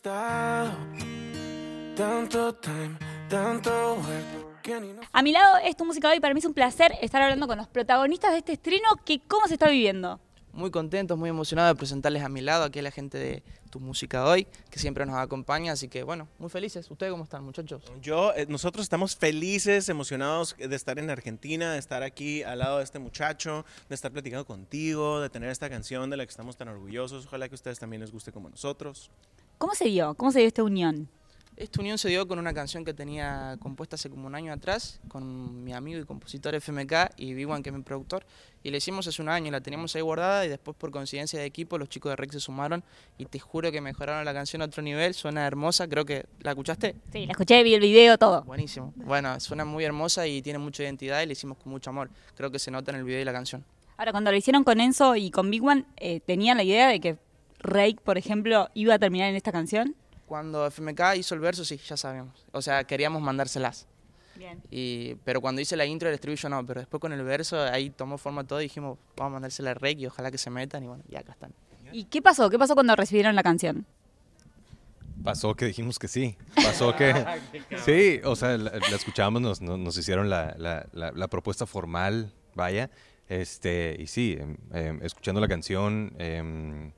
estado 0.00 0.72
tanto 1.94 2.54
time, 2.54 2.96
tanto 3.28 3.98
A 5.12 5.22
mi 5.22 5.32
lado 5.32 5.58
es 5.62 5.76
tu 5.76 5.84
música 5.84 6.08
hoy. 6.08 6.20
Para 6.20 6.32
mí 6.32 6.38
es 6.38 6.46
un 6.46 6.54
placer 6.54 6.92
estar 7.02 7.20
hablando 7.20 7.46
con 7.46 7.58
los 7.58 7.68
protagonistas 7.68 8.32
de 8.32 8.38
este 8.38 8.52
estreno. 8.52 8.88
Que, 9.04 9.20
¿Cómo 9.20 9.46
se 9.46 9.54
está 9.54 9.68
viviendo? 9.68 10.18
Muy 10.54 10.70
contentos, 10.70 11.18
muy 11.18 11.28
emocionados 11.28 11.74
de 11.74 11.78
presentarles 11.78 12.22
a 12.22 12.30
mi 12.30 12.40
lado 12.40 12.64
aquí 12.64 12.78
a 12.78 12.82
la 12.82 12.90
gente 12.90 13.18
de 13.18 13.42
Tu 13.68 13.78
Música 13.78 14.24
Hoy, 14.24 14.46
que 14.70 14.78
siempre 14.78 15.04
nos 15.04 15.16
acompaña. 15.16 15.72
Así 15.72 15.88
que, 15.88 16.02
bueno, 16.02 16.28
muy 16.38 16.48
felices. 16.48 16.90
¿Ustedes 16.90 17.12
cómo 17.12 17.24
están, 17.24 17.44
muchachos? 17.44 17.82
Yo, 18.00 18.32
eh, 18.34 18.46
nosotros 18.48 18.84
estamos 18.84 19.16
felices, 19.16 19.90
emocionados 19.90 20.56
de 20.58 20.74
estar 20.74 20.98
en 20.98 21.10
Argentina, 21.10 21.74
de 21.74 21.78
estar 21.78 22.02
aquí 22.02 22.42
al 22.42 22.60
lado 22.60 22.78
de 22.78 22.84
este 22.84 22.98
muchacho, 22.98 23.66
de 23.90 23.94
estar 23.94 24.10
platicando 24.10 24.46
contigo, 24.46 25.20
de 25.20 25.28
tener 25.28 25.50
esta 25.50 25.68
canción 25.68 26.08
de 26.08 26.16
la 26.16 26.24
que 26.24 26.30
estamos 26.30 26.56
tan 26.56 26.68
orgullosos. 26.68 27.26
Ojalá 27.26 27.50
que 27.50 27.54
a 27.54 27.56
ustedes 27.56 27.78
también 27.78 28.00
les 28.00 28.10
guste 28.10 28.32
como 28.32 28.48
nosotros. 28.48 29.10
¿Cómo 29.60 29.74
se 29.74 29.84
dio? 29.84 30.14
¿Cómo 30.14 30.32
se 30.32 30.38
dio 30.38 30.48
esta 30.48 30.62
unión? 30.62 31.06
Esta 31.54 31.82
unión 31.82 31.98
se 31.98 32.08
dio 32.08 32.26
con 32.26 32.38
una 32.38 32.54
canción 32.54 32.82
que 32.82 32.94
tenía 32.94 33.58
compuesta 33.60 33.96
hace 33.96 34.08
como 34.08 34.26
un 34.26 34.34
año 34.34 34.54
atrás, 34.54 35.00
con 35.06 35.62
mi 35.62 35.74
amigo 35.74 36.00
y 36.00 36.04
compositor 36.06 36.54
FMK 36.54 37.10
y 37.18 37.34
Big 37.34 37.46
que 37.62 37.68
es 37.68 37.76
mi 37.76 37.82
productor. 37.82 38.24
Y 38.62 38.70
la 38.70 38.78
hicimos 38.78 39.06
hace 39.06 39.20
un 39.20 39.28
año, 39.28 39.50
la 39.50 39.60
teníamos 39.60 39.94
ahí 39.94 40.00
guardada 40.00 40.46
y 40.46 40.48
después 40.48 40.74
por 40.78 40.90
coincidencia 40.90 41.38
de 41.38 41.44
equipo 41.44 41.76
los 41.76 41.90
chicos 41.90 42.10
de 42.10 42.16
Rex 42.16 42.36
se 42.36 42.40
sumaron 42.40 42.82
y 43.18 43.26
te 43.26 43.38
juro 43.38 43.70
que 43.70 43.82
mejoraron 43.82 44.24
la 44.24 44.32
canción 44.32 44.62
a 44.62 44.64
otro 44.64 44.82
nivel, 44.82 45.12
suena 45.12 45.46
hermosa, 45.46 45.86
creo 45.88 46.06
que 46.06 46.24
la 46.40 46.52
escuchaste. 46.52 46.96
Sí, 47.12 47.26
la 47.26 47.32
escuché, 47.32 47.62
vi 47.62 47.74
el 47.74 47.80
video, 47.82 48.16
todo. 48.16 48.44
Buenísimo. 48.44 48.94
Bueno, 48.96 49.38
suena 49.40 49.66
muy 49.66 49.84
hermosa 49.84 50.26
y 50.26 50.40
tiene 50.40 50.58
mucha 50.58 50.84
identidad 50.84 51.20
y 51.20 51.26
la 51.26 51.32
hicimos 51.32 51.58
con 51.58 51.70
mucho 51.70 51.90
amor. 51.90 52.08
Creo 52.34 52.50
que 52.50 52.58
se 52.58 52.70
nota 52.70 52.92
en 52.92 52.96
el 52.96 53.04
video 53.04 53.20
y 53.20 53.24
la 53.26 53.34
canción. 53.34 53.62
Ahora, 53.98 54.12
cuando 54.12 54.30
lo 54.30 54.38
hicieron 54.38 54.64
con 54.64 54.80
Enzo 54.80 55.16
y 55.16 55.30
con 55.30 55.50
Big 55.50 55.62
One, 55.62 55.84
eh, 55.98 56.20
¿tenían 56.20 56.56
la 56.56 56.62
idea 56.62 56.88
de 56.88 56.98
que 56.98 57.18
Rake, 57.60 57.98
por 58.04 58.18
ejemplo, 58.18 58.68
iba 58.74 58.94
a 58.94 58.98
terminar 58.98 59.28
en 59.30 59.36
esta 59.36 59.52
canción? 59.52 59.94
Cuando 60.26 60.66
FMK 60.70 61.00
hizo 61.16 61.34
el 61.34 61.40
verso, 61.40 61.64
sí, 61.64 61.76
ya 61.78 61.96
sabíamos. 61.96 62.46
O 62.52 62.62
sea, 62.62 62.84
queríamos 62.84 63.20
mandárselas. 63.22 63.86
Bien. 64.36 64.62
Y, 64.70 65.16
pero 65.24 65.40
cuando 65.40 65.60
hice 65.60 65.76
la 65.76 65.84
intro, 65.84 66.08
el 66.08 66.14
estribillo 66.14 66.48
no. 66.48 66.64
Pero 66.64 66.80
después 66.80 67.00
con 67.00 67.12
el 67.12 67.22
verso, 67.22 67.60
ahí 67.62 67.90
tomó 67.90 68.16
forma 68.16 68.44
todo 68.44 68.60
y 68.60 68.64
dijimos, 68.64 68.96
vamos 69.16 69.30
a 69.30 69.34
mandársela 69.34 69.72
a 69.72 69.74
Rey 69.74 69.96
y 69.98 70.06
ojalá 70.06 70.30
que 70.30 70.38
se 70.38 70.48
metan. 70.50 70.84
Y 70.84 70.86
bueno, 70.86 71.02
y 71.10 71.16
acá 71.16 71.32
están. 71.32 71.52
¿Y 71.92 72.04
qué 72.04 72.22
pasó? 72.22 72.48
¿Qué 72.48 72.58
pasó 72.58 72.74
cuando 72.74 72.94
recibieron 72.96 73.34
la 73.34 73.42
canción? 73.42 73.84
Pasó 75.22 75.54
que 75.54 75.66
dijimos 75.66 75.98
que 75.98 76.08
sí. 76.08 76.36
Pasó 76.54 76.96
que. 76.96 77.12
Sí, 77.84 78.20
o 78.24 78.34
sea, 78.36 78.56
la, 78.56 78.70
la 78.78 78.96
escuchamos, 78.96 79.42
nos, 79.42 79.60
nos, 79.60 79.78
nos 79.78 79.96
hicieron 79.98 80.30
la, 80.30 80.54
la- 80.56 80.86
la- 80.92 81.12
la 81.12 81.28
propuesta 81.28 81.66
formal, 81.66 82.32
vaya. 82.54 82.88
Este, 83.28 83.96
y 83.98 84.06
sí, 84.06 84.38
em, 84.72 85.02
escuchando 85.02 85.40
la 85.40 85.46
canción, 85.48 86.14
escucha- 86.18 86.92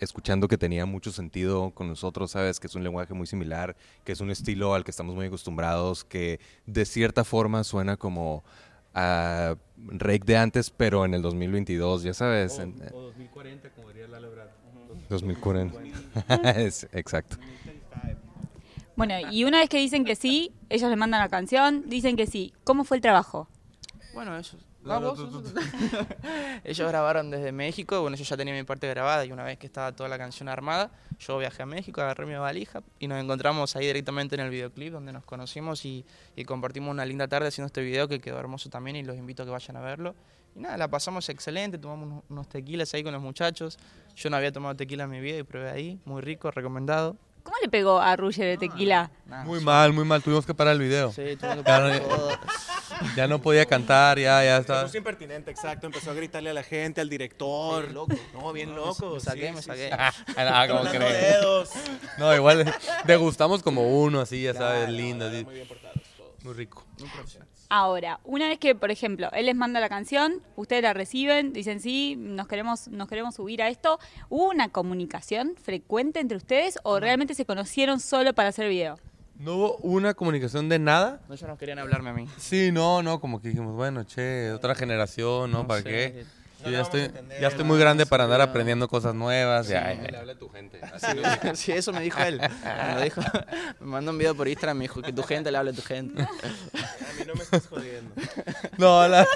escuchando 0.00 0.48
que 0.48 0.58
tenía 0.58 0.86
mucho 0.86 1.12
sentido 1.12 1.70
con 1.70 1.88
nosotros, 1.88 2.30
¿sabes? 2.32 2.58
Que 2.60 2.66
es 2.66 2.74
un 2.74 2.82
lenguaje 2.84 3.14
muy 3.14 3.26
similar, 3.26 3.76
que 4.04 4.12
es 4.12 4.20
un 4.20 4.30
estilo 4.30 4.74
al 4.74 4.84
que 4.84 4.90
estamos 4.90 5.14
muy 5.14 5.26
acostumbrados, 5.26 6.04
que 6.04 6.40
de 6.66 6.84
cierta 6.84 7.24
forma 7.24 7.64
suena 7.64 7.96
como 7.96 8.42
a 8.94 9.56
Rake 9.88 10.24
de 10.26 10.36
antes, 10.36 10.70
pero 10.70 11.04
en 11.04 11.14
el 11.14 11.22
2022, 11.22 12.02
ya 12.02 12.14
sabes. 12.14 12.58
en- 12.58 12.78
2040, 12.78 13.70
como 13.70 13.88
diría 13.88 14.06
Lalo 14.08 14.28
Ebrard. 14.28 14.50
2040. 15.08 15.80
Es- 16.60 16.86
exacto. 16.92 17.36
Bueno, 18.94 19.14
y 19.30 19.44
una 19.44 19.58
vez 19.60 19.68
que 19.70 19.78
dicen 19.78 20.04
que 20.04 20.14
sí, 20.16 20.52
ellos 20.68 20.90
le 20.90 20.96
mandan 20.96 21.20
la 21.20 21.28
canción, 21.30 21.84
dicen 21.88 22.14
que 22.16 22.26
sí. 22.26 22.52
¿Cómo 22.64 22.84
fue 22.84 22.98
el 22.98 23.00
trabajo? 23.00 23.48
Bueno, 24.14 24.34
ellos... 24.36 24.56
Vamos. 24.84 25.18
ellos 26.64 26.88
grabaron 26.88 27.30
desde 27.30 27.52
México. 27.52 28.00
Bueno, 28.00 28.16
yo 28.16 28.24
ya 28.24 28.36
tenía 28.36 28.54
mi 28.54 28.62
parte 28.64 28.88
grabada 28.88 29.24
y 29.24 29.32
una 29.32 29.44
vez 29.44 29.58
que 29.58 29.66
estaba 29.66 29.92
toda 29.92 30.08
la 30.08 30.18
canción 30.18 30.48
armada, 30.48 30.90
yo 31.18 31.38
viajé 31.38 31.62
a 31.62 31.66
México, 31.66 32.00
agarré 32.00 32.26
mi 32.26 32.34
valija 32.34 32.82
y 32.98 33.06
nos 33.08 33.22
encontramos 33.22 33.76
ahí 33.76 33.86
directamente 33.86 34.34
en 34.34 34.40
el 34.40 34.50
videoclip 34.50 34.92
donde 34.92 35.12
nos 35.12 35.24
conocimos 35.24 35.84
y, 35.84 36.04
y 36.36 36.44
compartimos 36.44 36.90
una 36.90 37.04
linda 37.04 37.28
tarde 37.28 37.48
haciendo 37.48 37.66
este 37.66 37.82
video 37.82 38.08
que 38.08 38.20
quedó 38.20 38.38
hermoso 38.38 38.70
también 38.70 38.96
y 38.96 39.02
los 39.04 39.16
invito 39.16 39.42
a 39.42 39.46
que 39.46 39.52
vayan 39.52 39.76
a 39.76 39.80
verlo. 39.80 40.14
Y 40.54 40.60
nada, 40.60 40.76
la 40.76 40.88
pasamos 40.88 41.28
excelente, 41.28 41.78
tomamos 41.78 42.22
unos- 42.28 42.48
tequilas 42.48 42.92
ahí 42.94 43.02
con 43.02 43.12
los 43.12 43.22
muchachos. 43.22 43.78
Yo 44.16 44.28
no 44.30 44.36
había 44.36 44.52
tomado 44.52 44.74
tequila 44.76 45.04
en 45.04 45.10
mi 45.10 45.20
vida 45.20 45.38
y 45.38 45.42
probé 45.44 45.70
ahí, 45.70 45.98
muy 46.04 46.20
rico, 46.20 46.50
recomendado. 46.50 47.16
¿Cómo 47.42 47.56
le 47.62 47.68
pegó 47.68 47.98
a 48.00 48.14
Ruger 48.16 48.46
de 48.46 48.56
tequila? 48.58 49.10
Muy 49.44 49.58
sí. 49.60 49.64
mal, 49.64 49.92
muy 49.92 50.04
mal. 50.04 50.22
Tuvimos 50.22 50.46
que 50.46 50.54
parar 50.54 50.74
el 50.74 50.78
video. 50.80 51.10
Sí, 51.12 51.36
tuve 51.36 51.50
que 51.50 51.56
Ya 51.56 51.62
parar 51.62 51.92
no- 52.02 52.08
todo. 52.08 52.30
Ya 53.16 53.26
no 53.26 53.40
podía 53.42 53.66
cantar, 53.66 54.16
ya, 54.18 54.44
ya 54.44 54.58
estaba. 54.58 54.84
puso 54.84 54.96
impertinente, 54.96 55.50
exacto. 55.50 55.86
Empezó 55.86 56.12
a 56.12 56.14
gritarle 56.14 56.50
a 56.50 56.54
la 56.54 56.62
gente, 56.62 57.00
al 57.00 57.08
director. 57.08 57.86
Sí, 57.88 57.92
loco. 57.94 58.14
No, 58.32 58.52
bien 58.52 58.70
No, 58.70 58.76
loco. 58.86 59.14
Me 59.14 59.20
saqué, 59.20 59.48
sí, 59.48 59.52
me 59.54 59.62
sí, 59.62 59.66
saqué. 59.68 59.90
sí. 59.90 60.32
Ah, 60.36 60.66
¿cómo 60.68 60.84
crees? 60.84 61.20
dedos. 61.20 61.70
No, 62.18 62.32
igual 62.32 62.72
degustamos 63.04 63.60
como 63.64 63.82
uno, 64.02 64.20
así, 64.20 64.42
ya 64.42 64.54
sabes, 64.54 64.86
No, 64.88 64.92
lindo, 64.94 65.24
verdad, 65.24 65.34
así, 65.38 65.44
Muy 65.44 65.54
bien 65.54 65.66
todos. 65.66 65.81
Muy 66.44 66.54
rico. 66.54 66.84
Muy 66.98 67.08
profesional. 67.08 67.48
Ahora, 67.68 68.20
una 68.24 68.48
vez 68.48 68.58
que, 68.58 68.74
por 68.74 68.90
ejemplo, 68.90 69.30
él 69.32 69.46
les 69.46 69.56
manda 69.56 69.80
la 69.80 69.88
canción, 69.88 70.42
ustedes 70.56 70.82
la 70.82 70.92
reciben, 70.92 71.52
dicen 71.52 71.80
sí, 71.80 72.16
nos 72.18 72.46
queremos, 72.46 72.88
nos 72.88 73.08
queremos 73.08 73.34
subir 73.34 73.62
a 73.62 73.68
esto. 73.68 73.98
¿Hubo 74.28 74.50
una 74.50 74.68
comunicación 74.68 75.54
frecuente 75.56 76.20
entre 76.20 76.36
ustedes 76.36 76.78
o 76.82 77.00
realmente 77.00 77.34
se 77.34 77.46
conocieron 77.46 78.00
solo 78.00 78.34
para 78.34 78.50
hacer 78.50 78.68
video? 78.68 78.98
No 79.36 79.56
hubo 79.56 79.76
una 79.78 80.14
comunicación 80.14 80.68
de 80.68 80.78
nada. 80.78 81.22
No, 81.28 81.34
ellos 81.34 81.48
no 81.48 81.56
querían 81.56 81.78
hablarme 81.78 82.10
a 82.10 82.12
mí. 82.12 82.28
Sí, 82.36 82.70
no, 82.72 83.02
no, 83.02 83.20
como 83.20 83.40
que 83.40 83.48
dijimos, 83.48 83.74
bueno, 83.74 84.04
che, 84.04 84.52
otra 84.52 84.74
generación, 84.74 85.50
¿no? 85.50 85.66
¿Para 85.66 85.82
sé. 85.82 85.88
qué? 85.88 86.41
Yo 86.62 86.66
le 86.70 86.72
ya 86.72 86.78
a 86.78 86.82
estoy, 86.82 87.00
entender, 87.02 87.40
ya 87.40 87.48
estoy 87.48 87.64
muy 87.64 87.78
grande 87.78 88.04
sí, 88.04 88.10
para 88.10 88.24
andar 88.24 88.40
aprendiendo 88.40 88.88
cosas 88.88 89.14
nuevas. 89.14 89.68
ya, 89.68 89.92
ya, 89.94 90.10
ya. 90.10 90.18
habla 90.20 90.34
tu 90.34 90.48
gente. 90.48 90.80
Sí, 91.54 91.72
eso 91.72 91.92
me 91.92 92.00
dijo 92.00 92.20
él. 92.22 92.40
Me, 92.96 93.04
dijo, 93.04 93.20
me 93.80 93.86
mandó 93.86 94.10
un 94.12 94.18
video 94.18 94.34
por 94.34 94.48
Instagram, 94.48 94.78
me 94.78 94.84
dijo 94.84 95.02
que 95.02 95.12
tu 95.12 95.22
gente 95.22 95.50
le 95.50 95.58
hable 95.58 95.70
a 95.70 95.74
tu 95.74 95.82
gente. 95.82 96.22
A 96.22 96.26
mí 97.18 97.24
no 97.26 97.34
me 97.34 97.42
estás 97.42 97.66
jodiendo. 97.66 98.14
No, 98.78 99.06
la- 99.06 99.26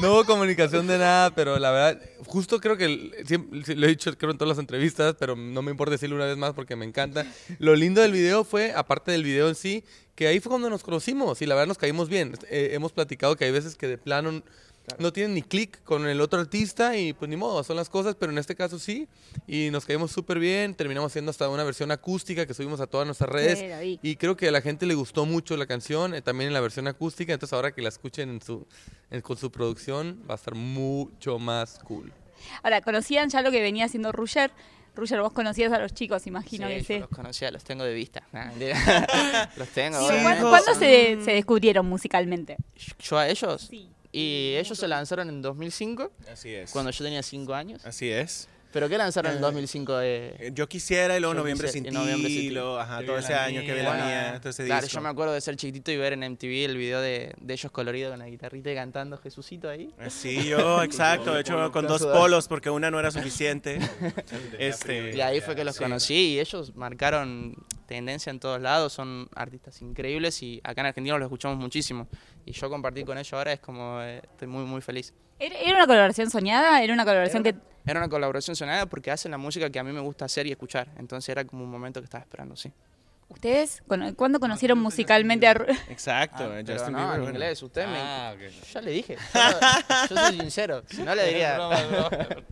no 0.00 0.12
hubo 0.12 0.24
comunicación 0.24 0.86
de 0.86 0.98
nada, 0.98 1.30
pero 1.34 1.58
la 1.58 1.70
verdad, 1.70 2.00
justo 2.26 2.58
creo 2.60 2.76
que 2.76 3.22
siempre, 3.26 3.62
sí, 3.64 3.74
lo 3.74 3.86
he 3.86 3.90
dicho 3.90 4.16
creo 4.16 4.32
en 4.32 4.38
todas 4.38 4.48
las 4.56 4.58
entrevistas, 4.58 5.14
pero 5.18 5.36
no 5.36 5.62
me 5.62 5.70
importa 5.70 5.92
decirlo 5.92 6.16
una 6.16 6.24
vez 6.24 6.36
más 6.36 6.54
porque 6.54 6.74
me 6.74 6.84
encanta. 6.84 7.24
Lo 7.58 7.76
lindo 7.76 8.00
del 8.00 8.10
video 8.12 8.42
fue, 8.42 8.72
aparte 8.74 9.12
del 9.12 9.22
video 9.22 9.48
en 9.48 9.54
sí, 9.54 9.84
que 10.16 10.26
ahí 10.26 10.40
fue 10.40 10.50
cuando 10.50 10.70
nos 10.70 10.82
conocimos 10.82 11.40
y 11.42 11.46
la 11.46 11.54
verdad 11.54 11.68
nos 11.68 11.78
caímos 11.78 12.08
bien. 12.08 12.36
Eh, 12.50 12.70
hemos 12.72 12.90
platicado 12.92 13.36
que 13.36 13.44
hay 13.44 13.52
veces 13.52 13.76
que 13.76 13.86
de 13.86 13.98
plano 13.98 14.42
no 14.98 15.12
tienen 15.12 15.34
ni 15.34 15.42
clic 15.42 15.82
con 15.82 16.06
el 16.06 16.20
otro 16.20 16.40
artista 16.40 16.96
y 16.96 17.12
pues 17.14 17.28
ni 17.28 17.36
modo, 17.36 17.64
son 17.64 17.76
las 17.76 17.88
cosas, 17.88 18.14
pero 18.16 18.30
en 18.32 18.38
este 18.38 18.54
caso 18.54 18.78
sí. 18.78 19.08
Y 19.46 19.70
nos 19.70 19.84
caímos 19.86 20.12
súper 20.12 20.38
bien, 20.38 20.74
terminamos 20.74 21.10
haciendo 21.12 21.30
hasta 21.30 21.48
una 21.48 21.64
versión 21.64 21.90
acústica 21.90 22.46
que 22.46 22.54
subimos 22.54 22.80
a 22.80 22.86
todas 22.86 23.06
nuestras 23.06 23.30
redes. 23.30 23.98
Y 24.02 24.16
creo 24.16 24.36
que 24.36 24.48
a 24.48 24.52
la 24.52 24.60
gente 24.60 24.86
le 24.86 24.94
gustó 24.94 25.24
mucho 25.26 25.56
la 25.56 25.66
canción, 25.66 26.14
eh, 26.14 26.22
también 26.22 26.48
en 26.48 26.54
la 26.54 26.60
versión 26.60 26.86
acústica, 26.86 27.32
entonces 27.32 27.52
ahora 27.54 27.72
que 27.72 27.82
la 27.82 27.88
escuchen 27.88 28.28
en 28.30 28.42
su, 28.42 28.66
en- 29.10 29.20
con 29.22 29.36
su 29.36 29.50
producción 29.50 30.22
va 30.28 30.34
a 30.34 30.36
estar 30.36 30.54
mucho 30.54 31.38
más 31.38 31.78
cool. 31.80 32.12
Ahora, 32.62 32.80
¿conocían 32.82 33.30
ya 33.30 33.40
lo 33.42 33.50
que 33.50 33.62
venía 33.62 33.86
haciendo 33.86 34.12
Ruger? 34.12 34.50
Ruger, 34.96 35.20
vos 35.22 35.32
conocías 35.32 35.72
a 35.72 35.78
los 35.80 35.92
chicos, 35.92 36.26
imagino 36.28 36.68
Sí, 36.68 36.72
que 36.74 36.78
yo 36.80 36.84
sí. 36.86 36.98
los 37.00 37.08
conocía, 37.08 37.50
los 37.50 37.64
tengo 37.64 37.82
de 37.84 37.94
vista. 37.94 38.22
Los 39.56 39.68
tengo. 39.70 39.98
Sí. 40.08 40.14
¿cuándo, 40.22 40.50
cuándo 40.50 40.74
se, 40.74 41.18
se 41.24 41.32
descubrieron 41.32 41.86
musicalmente? 41.86 42.56
¿Yo 43.00 43.18
a 43.18 43.28
ellos? 43.28 43.66
Sí. 43.70 43.88
Y 44.16 44.54
ellos 44.56 44.78
se 44.78 44.86
lanzaron 44.86 45.28
en 45.28 45.42
2005, 45.42 46.12
Así 46.32 46.54
es. 46.54 46.70
cuando 46.70 46.92
yo 46.92 47.04
tenía 47.04 47.22
5 47.22 47.52
años. 47.52 47.84
Así 47.84 48.10
es. 48.10 48.48
¿Pero 48.74 48.88
qué 48.88 48.98
lanzaron 48.98 49.30
en 49.32 49.38
Eh, 49.38 49.40
2005? 49.40 50.00
Eh, 50.02 50.34
Eh, 50.38 50.50
Yo 50.52 50.68
quisiera 50.68 51.16
y 51.16 51.20
luego 51.20 51.32
Yo 51.34 51.40
Noviembre 51.40 51.68
quisiera- 51.68 51.90
sin 51.90 51.94
Noviembre 51.94 52.28
sin 52.28 52.48
ti. 52.50 52.58
ajá, 52.58 53.02
todo 53.06 53.16
vi 53.16 53.22
ese 53.22 53.34
año 53.34 53.60
que 53.62 53.72
ve 53.72 53.82
mía. 53.82 53.94
la 53.96 54.04
mía, 54.04 54.38
todo 54.40 54.50
ese 54.50 54.64
claro, 54.66 54.82
disco. 54.82 54.96
yo 54.98 55.00
me 55.00 55.08
acuerdo 55.08 55.32
de 55.32 55.40
ser 55.40 55.56
chiquitito 55.56 55.92
y 55.92 55.96
ver 55.96 56.12
en 56.14 56.24
MTV 56.24 56.64
el 56.64 56.76
video 56.76 57.00
de, 57.00 57.32
de 57.40 57.54
ellos 57.54 57.70
colorido 57.70 58.10
con 58.10 58.18
la 58.18 58.26
guitarrita 58.28 58.72
y 58.72 58.74
cantando 58.74 59.16
Jesucito 59.16 59.68
ahí. 59.70 59.94
Sí, 60.08 60.44
yo, 60.48 60.82
exacto, 60.82 61.32
de 61.34 61.40
hecho 61.42 61.70
con 61.70 61.86
dos 61.86 62.02
polos 62.04 62.48
porque 62.48 62.68
una 62.68 62.90
no 62.90 62.98
era 62.98 63.10
suficiente. 63.12 63.78
este, 64.58 65.14
Y 65.16 65.20
ahí 65.20 65.40
fue 65.40 65.54
que 65.54 65.64
los 65.64 65.76
Sí. 65.76 65.82
conocí 65.82 66.14
y 66.34 66.40
ellos 66.40 66.74
marcaron 66.74 67.54
tendencia 67.86 68.30
en 68.30 68.40
todos 68.40 68.60
lados, 68.60 68.92
son 68.92 69.28
artistas 69.36 69.80
increíbles 69.82 70.42
y 70.42 70.60
acá 70.64 70.80
en 70.80 70.88
Argentina 70.88 71.16
los 71.16 71.26
escuchamos 71.26 71.58
muchísimo. 71.58 72.08
Y 72.44 72.52
yo 72.52 72.68
compartir 72.68 73.04
con 73.04 73.18
ellos 73.18 73.32
ahora 73.34 73.52
es 73.52 73.60
como, 73.60 74.00
eh, 74.02 74.20
estoy 74.24 74.48
muy, 74.48 74.64
muy 74.64 74.80
feliz. 74.80 75.14
¿Era 75.38 75.56
era 75.60 75.76
una 75.76 75.86
colaboración 75.86 76.28
soñada? 76.30 76.82
¿Era 76.82 76.92
una 76.92 77.04
colaboración 77.04 77.46
Era 77.46 77.52
que...? 77.56 77.73
Era 77.86 78.00
una 78.00 78.08
colaboración 78.08 78.56
sonada 78.56 78.86
porque 78.86 79.10
hacen 79.10 79.30
la 79.30 79.38
música 79.38 79.68
que 79.70 79.78
a 79.78 79.84
mí 79.84 79.92
me 79.92 80.00
gusta 80.00 80.24
hacer 80.24 80.46
y 80.46 80.50
escuchar. 80.52 80.88
Entonces 80.98 81.28
era 81.28 81.44
como 81.44 81.64
un 81.64 81.70
momento 81.70 82.00
que 82.00 82.04
estaba 82.04 82.22
esperando, 82.22 82.56
sí. 82.56 82.72
¿Ustedes 83.28 83.82
cuándo 84.16 84.38
conocieron 84.38 84.78
musicalmente 84.78 85.46
a 85.46 85.54
Ru- 85.54 85.78
Exacto, 85.88 86.44
Ah, 86.44 86.58
Justin 86.66 86.92
no, 86.92 86.98
Bieber. 86.98 87.14
en 87.16 87.20
bueno. 87.22 87.30
inglés, 87.30 87.62
usted 87.62 87.84
Ah, 87.88 88.34
me... 88.38 88.50
ya 88.72 88.80
le 88.82 88.90
dije. 88.90 89.16
Yo, 89.34 89.40
yo 90.10 90.16
soy 90.16 90.40
sincero. 90.40 90.82
Si 90.88 91.02
no 91.02 91.14
le 91.14 91.26
diría... 91.28 91.58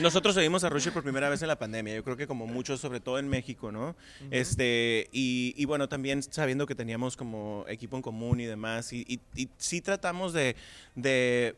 Nosotros 0.00 0.36
oímos 0.36 0.62
a 0.62 0.68
Rush 0.68 0.90
por 0.90 1.02
primera 1.02 1.28
vez 1.28 1.42
en 1.42 1.48
la 1.48 1.58
pandemia, 1.58 1.92
yo 1.96 2.04
creo 2.04 2.16
que 2.16 2.28
como 2.28 2.46
muchos, 2.46 2.80
sobre 2.80 3.00
todo 3.00 3.18
en 3.18 3.26
México, 3.28 3.72
¿no? 3.72 3.96
Este, 4.30 5.08
y, 5.10 5.54
y 5.56 5.64
bueno, 5.64 5.88
también 5.88 6.22
sabiendo 6.22 6.66
que 6.66 6.76
teníamos 6.76 7.16
como 7.16 7.64
equipo 7.66 7.96
en 7.96 8.02
común 8.02 8.38
y 8.38 8.44
demás, 8.44 8.92
y, 8.92 9.04
y- 9.08 9.20
y 9.34 9.48
sí 9.58 9.80
tratamos 9.80 10.32
de, 10.32 10.54
de 10.94 11.56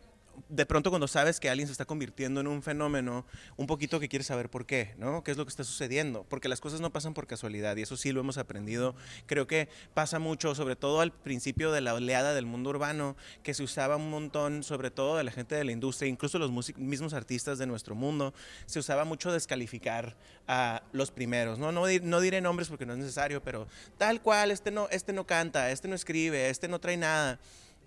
de 0.48 0.66
pronto 0.66 0.90
cuando 0.90 1.08
sabes 1.08 1.40
que 1.40 1.48
alguien 1.48 1.66
se 1.66 1.72
está 1.72 1.84
convirtiendo 1.84 2.40
en 2.40 2.46
un 2.46 2.62
fenómeno, 2.62 3.26
un 3.56 3.66
poquito 3.66 4.00
que 4.00 4.08
quieres 4.08 4.26
saber 4.26 4.50
por 4.50 4.66
qué, 4.66 4.94
¿no? 4.98 5.22
¿Qué 5.24 5.30
es 5.30 5.36
lo 5.36 5.44
que 5.44 5.50
está 5.50 5.64
sucediendo? 5.64 6.24
Porque 6.28 6.48
las 6.48 6.60
cosas 6.60 6.80
no 6.80 6.90
pasan 6.92 7.14
por 7.14 7.26
casualidad 7.26 7.76
y 7.76 7.82
eso 7.82 7.96
sí 7.96 8.12
lo 8.12 8.20
hemos 8.20 8.38
aprendido. 8.38 8.94
Creo 9.26 9.46
que 9.46 9.68
pasa 9.94 10.18
mucho, 10.18 10.54
sobre 10.54 10.76
todo 10.76 11.00
al 11.00 11.12
principio 11.12 11.72
de 11.72 11.80
la 11.80 11.94
oleada 11.94 12.34
del 12.34 12.46
mundo 12.46 12.70
urbano, 12.70 13.16
que 13.42 13.54
se 13.54 13.62
usaba 13.62 13.96
un 13.96 14.10
montón, 14.10 14.62
sobre 14.62 14.90
todo 14.90 15.16
de 15.16 15.24
la 15.24 15.32
gente 15.32 15.54
de 15.54 15.64
la 15.64 15.72
industria, 15.72 16.08
incluso 16.08 16.38
los 16.38 16.50
mismos 16.76 17.12
artistas 17.12 17.58
de 17.58 17.66
nuestro 17.66 17.94
mundo, 17.94 18.34
se 18.66 18.78
usaba 18.78 19.04
mucho 19.04 19.32
descalificar 19.32 20.16
a 20.46 20.82
los 20.92 21.10
primeros, 21.10 21.58
¿no? 21.58 21.72
No, 21.72 21.84
no 22.02 22.20
diré 22.20 22.40
nombres 22.40 22.68
porque 22.68 22.86
no 22.86 22.92
es 22.94 22.98
necesario, 22.98 23.42
pero 23.42 23.66
tal 23.96 24.22
cual, 24.22 24.50
este 24.50 24.70
no, 24.70 24.88
este 24.90 25.12
no 25.12 25.26
canta, 25.26 25.70
este 25.70 25.88
no 25.88 25.94
escribe, 25.94 26.48
este 26.50 26.68
no 26.68 26.80
trae 26.80 26.96
nada. 26.96 27.38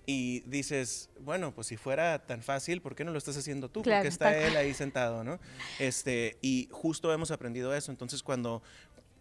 Y 0.05 0.41
dices, 0.41 1.09
bueno, 1.19 1.53
pues 1.53 1.67
si 1.67 1.77
fuera 1.77 2.25
tan 2.25 2.41
fácil, 2.41 2.81
¿por 2.81 2.95
qué 2.95 3.03
no 3.03 3.11
lo 3.11 3.17
estás 3.17 3.37
haciendo 3.37 3.69
tú? 3.69 3.83
Claro, 3.83 3.99
porque 3.99 4.07
está 4.09 4.37
él 4.37 4.57
ahí 4.57 4.73
sentado, 4.73 5.23
¿no? 5.23 5.39
Este, 5.79 6.37
y 6.41 6.67
justo 6.71 7.13
hemos 7.13 7.31
aprendido 7.31 7.73
eso. 7.75 7.91
Entonces, 7.91 8.23
cuando 8.23 8.63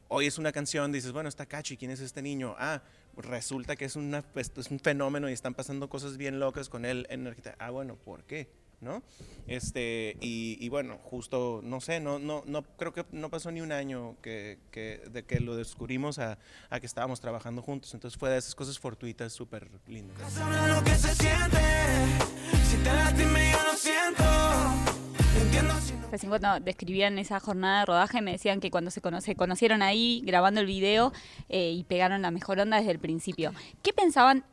oyes 0.08 0.38
una 0.38 0.52
canción, 0.52 0.90
dices, 0.90 1.12
bueno, 1.12 1.28
está 1.28 1.46
Cachi, 1.46 1.76
¿quién 1.76 1.90
es 1.90 2.00
este 2.00 2.22
niño? 2.22 2.56
Ah, 2.58 2.82
resulta 3.16 3.76
que 3.76 3.84
es, 3.84 3.96
una, 3.96 4.22
pues, 4.22 4.52
es 4.56 4.70
un 4.70 4.80
fenómeno 4.80 5.28
y 5.28 5.32
están 5.32 5.54
pasando 5.54 5.88
cosas 5.88 6.16
bien 6.16 6.40
locas 6.40 6.68
con 6.68 6.84
él 6.84 7.06
en. 7.10 7.34
Ah, 7.58 7.70
bueno, 7.70 7.96
¿por 7.96 8.24
qué? 8.24 8.48
¿No? 8.80 9.02
Este, 9.46 10.16
y, 10.22 10.56
y 10.58 10.68
bueno, 10.70 10.96
justo, 11.02 11.60
no 11.62 11.82
sé, 11.82 12.00
no, 12.00 12.18
no, 12.18 12.42
no, 12.46 12.62
creo 12.78 12.94
que 12.94 13.04
no 13.12 13.28
pasó 13.28 13.50
ni 13.52 13.60
un 13.60 13.72
año 13.72 14.16
que, 14.22 14.58
que, 14.70 15.02
de 15.10 15.24
que 15.24 15.38
lo 15.40 15.54
descubrimos 15.54 16.18
a, 16.18 16.38
a 16.70 16.80
que 16.80 16.86
estábamos 16.86 17.20
trabajando 17.20 17.60
juntos. 17.60 17.92
Entonces 17.92 18.18
fue 18.18 18.30
de 18.30 18.38
esas 18.38 18.54
cosas 18.54 18.78
fortuitas 18.78 19.34
súper 19.34 19.68
lindas. 19.86 20.32
Sabrá 20.32 20.66
lo 20.68 20.82
que 20.82 20.94
se 20.94 21.14
siente. 21.14 21.58
Si 22.70 22.76
te 22.78 22.84
lastimé, 22.92 23.52
yo 23.52 23.62
lo 23.70 23.76
siento. 23.76 24.24
Entiendo 25.42 25.74
si 25.80 25.92
no. 25.94 26.08
Recién 26.10 26.30
cuando 26.30 26.60
describían 26.60 27.18
esa 27.18 27.38
jornada 27.38 27.80
de 27.80 27.86
rodaje 27.86 28.22
me 28.22 28.32
decían 28.32 28.60
que 28.60 28.70
cuando 28.70 28.90
se, 28.90 29.00
cono- 29.02 29.20
se 29.20 29.36
conocieron 29.36 29.82
ahí 29.82 30.22
grabando 30.24 30.60
el 30.60 30.66
video 30.66 31.12
eh, 31.50 31.70
y 31.72 31.84
pegaron 31.84 32.22
la 32.22 32.30
mejor 32.30 32.58
onda 32.58 32.78
desde 32.78 32.92
el 32.92 32.98
principio. 32.98 33.52
¿Qué 33.82 33.92
pensaban 33.92 34.44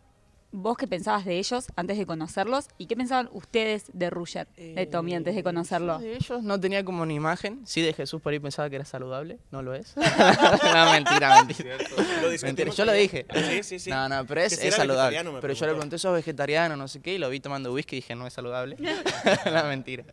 vos 0.52 0.78
que 0.78 0.88
pensabas 0.88 1.26
de 1.26 1.38
ellos 1.38 1.68
antes 1.76 1.98
de 1.98 2.06
conocerlos 2.06 2.68
y 2.78 2.86
qué 2.88 2.96
pensaban 2.96 3.30
ustedes 3.32 3.92
de 3.94 4.10
Ruger, 4.10 4.48
de 4.56 4.86
Tommy 4.86 5.16
antes 5.16 5.36
de 5.36 5.44
conocerlo? 5.44 6.00
Yo 6.00 6.06
De 6.06 6.16
ellos 6.16 6.44
no 6.44 6.60
tenía 6.60 6.84
como 6.84 7.04
una 7.04 7.14
imagen. 7.14 7.62
Sí, 7.66 7.82
de 7.82 7.94
Jesús 7.94 8.22
por 8.22 8.34
ahí 8.34 8.40
pensaba 8.40 8.70
que 8.70 8.76
era 8.76 8.86
saludable. 8.86 9.40
No 9.52 9.62
lo 9.62 9.74
es. 9.74 9.96
no, 9.98 10.92
mentira, 10.92 11.44
mentira. 11.44 11.78
Lo 12.22 12.48
Mentira, 12.48 12.72
yo 12.72 12.86
lo 12.86 12.94
dije. 12.94 13.26
Sí, 13.34 13.64
sí, 13.64 13.80
sí. 13.80 13.90
No, 13.90 14.08
no, 14.08 14.26
pero 14.26 14.42
es, 14.42 14.54
es 14.54 14.76
saludable. 14.76 15.18
Pero 15.42 15.54
yo 15.54 15.66
le 15.66 15.72
pregunté, 15.74 15.98
¿sos 15.98 16.14
vegetariano? 16.14 16.78
No 16.78 16.88
sé 16.88 17.02
qué, 17.02 17.16
y 17.16 17.18
lo 17.18 17.30
vi 17.30 17.40
tomando 17.40 17.74
whisky 17.74 17.98
y 17.98 18.00
dije, 18.00 18.16
no 18.16 18.28
es 18.28 18.34
saludable. 18.34 18.78
no, 19.46 19.64
mentira. 19.66 20.06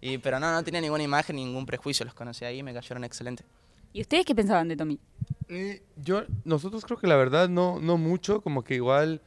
Y, 0.00 0.18
pero 0.18 0.40
no, 0.40 0.52
no 0.52 0.62
tenía 0.64 0.80
ninguna 0.80 1.02
imagen, 1.02 1.36
ningún 1.36 1.66
prejuicio. 1.66 2.04
Los 2.04 2.14
conocí 2.14 2.44
ahí 2.44 2.58
y 2.58 2.62
me 2.62 2.72
cayeron 2.72 3.04
excelente. 3.04 3.44
¿Y 3.92 4.00
ustedes 4.00 4.24
qué 4.24 4.34
pensaban 4.34 4.68
de 4.68 4.76
Tommy? 4.76 4.98
Eh, 5.48 5.82
yo, 5.96 6.22
nosotros 6.44 6.84
creo 6.84 6.98
que 6.98 7.06
la 7.06 7.16
verdad 7.16 7.48
no, 7.48 7.78
no 7.78 7.98
mucho, 7.98 8.40
como 8.40 8.64
que 8.64 8.74
igual, 8.74 9.20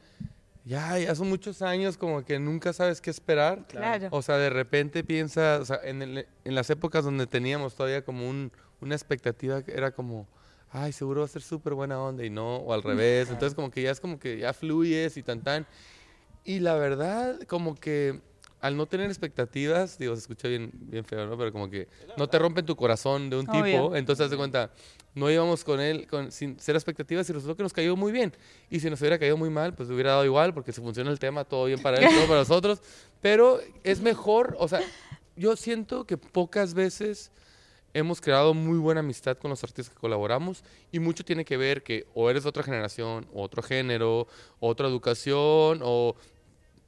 ya, 0.66 0.98
ya 0.98 1.14
son 1.14 1.28
muchos 1.28 1.62
años 1.62 1.96
como 1.96 2.24
que 2.24 2.38
nunca 2.38 2.72
sabes 2.72 3.00
qué 3.00 3.08
esperar. 3.10 3.66
Claro. 3.68 4.08
O 4.10 4.20
sea, 4.20 4.36
de 4.36 4.50
repente 4.50 5.04
piensas, 5.04 5.60
o 5.60 5.64
sea, 5.64 5.80
en, 5.84 6.02
el- 6.02 6.26
en 6.44 6.54
las 6.54 6.68
épocas 6.70 7.04
donde 7.04 7.26
teníamos 7.26 7.74
todavía 7.76 8.04
como 8.04 8.28
un, 8.28 8.50
una 8.80 8.94
expectativa 8.94 9.62
que 9.62 9.72
era 9.72 9.92
como, 9.92 10.26
ay, 10.70 10.92
seguro 10.92 11.20
va 11.20 11.26
a 11.26 11.28
ser 11.28 11.42
súper 11.42 11.74
buena 11.74 12.00
onda 12.02 12.24
y 12.24 12.30
no, 12.30 12.56
o 12.56 12.72
al 12.74 12.82
revés. 12.82 13.30
Entonces 13.30 13.54
como 13.54 13.70
que 13.70 13.82
ya 13.82 13.92
es 13.92 14.00
como 14.00 14.18
que 14.18 14.38
ya 14.38 14.52
fluyes 14.52 15.16
y 15.16 15.22
tan 15.22 15.42
tan. 15.42 15.66
Y 16.44 16.58
la 16.60 16.74
verdad, 16.74 17.40
como 17.48 17.74
que 17.76 18.20
al 18.60 18.76
no 18.76 18.86
tener 18.86 19.08
expectativas, 19.08 19.98
digo, 19.98 20.14
se 20.16 20.20
escucha 20.22 20.48
bien, 20.48 20.70
bien 20.72 21.04
feo, 21.04 21.26
¿no? 21.26 21.36
Pero 21.38 21.52
como 21.52 21.70
que 21.70 21.86
no 22.16 22.28
te 22.28 22.38
rompen 22.38 22.66
tu 22.66 22.74
corazón 22.74 23.30
de 23.30 23.36
un 23.36 23.48
Obvio. 23.48 23.62
tipo, 23.64 23.96
entonces 23.96 24.24
haz 24.24 24.30
de 24.30 24.36
cuenta, 24.36 24.70
no 25.16 25.30
íbamos 25.30 25.64
con 25.64 25.80
él 25.80 26.06
con, 26.06 26.30
sin 26.30 26.60
ser 26.60 26.76
expectativas 26.76 27.28
y 27.30 27.32
resultó 27.32 27.56
que 27.56 27.62
nos 27.62 27.72
cayó 27.72 27.96
muy 27.96 28.12
bien. 28.12 28.32
Y 28.68 28.80
si 28.80 28.90
nos 28.90 29.00
hubiera 29.00 29.18
caído 29.18 29.38
muy 29.38 29.48
mal, 29.48 29.72
pues 29.74 29.88
hubiera 29.88 30.10
dado 30.10 30.26
igual, 30.26 30.52
porque 30.52 30.72
si 30.72 30.80
funciona 30.82 31.10
el 31.10 31.18
tema, 31.18 31.42
todo 31.44 31.64
bien 31.64 31.80
para 31.80 31.96
él, 31.96 32.14
todo 32.14 32.26
para 32.26 32.40
nosotros. 32.40 32.82
Pero 33.22 33.58
es 33.82 34.00
mejor, 34.02 34.54
o 34.60 34.68
sea, 34.68 34.80
yo 35.34 35.56
siento 35.56 36.04
que 36.04 36.18
pocas 36.18 36.74
veces 36.74 37.32
hemos 37.94 38.20
creado 38.20 38.52
muy 38.52 38.76
buena 38.76 39.00
amistad 39.00 39.38
con 39.38 39.48
los 39.48 39.64
artistas 39.64 39.88
que 39.88 39.98
colaboramos 39.98 40.62
y 40.92 40.98
mucho 40.98 41.24
tiene 41.24 41.46
que 41.46 41.56
ver 41.56 41.82
que 41.82 42.06
o 42.12 42.28
eres 42.28 42.42
de 42.42 42.50
otra 42.50 42.62
generación, 42.62 43.26
o 43.32 43.42
otro 43.42 43.62
género, 43.62 44.28
otra 44.60 44.86
educación, 44.86 45.80
o 45.82 46.14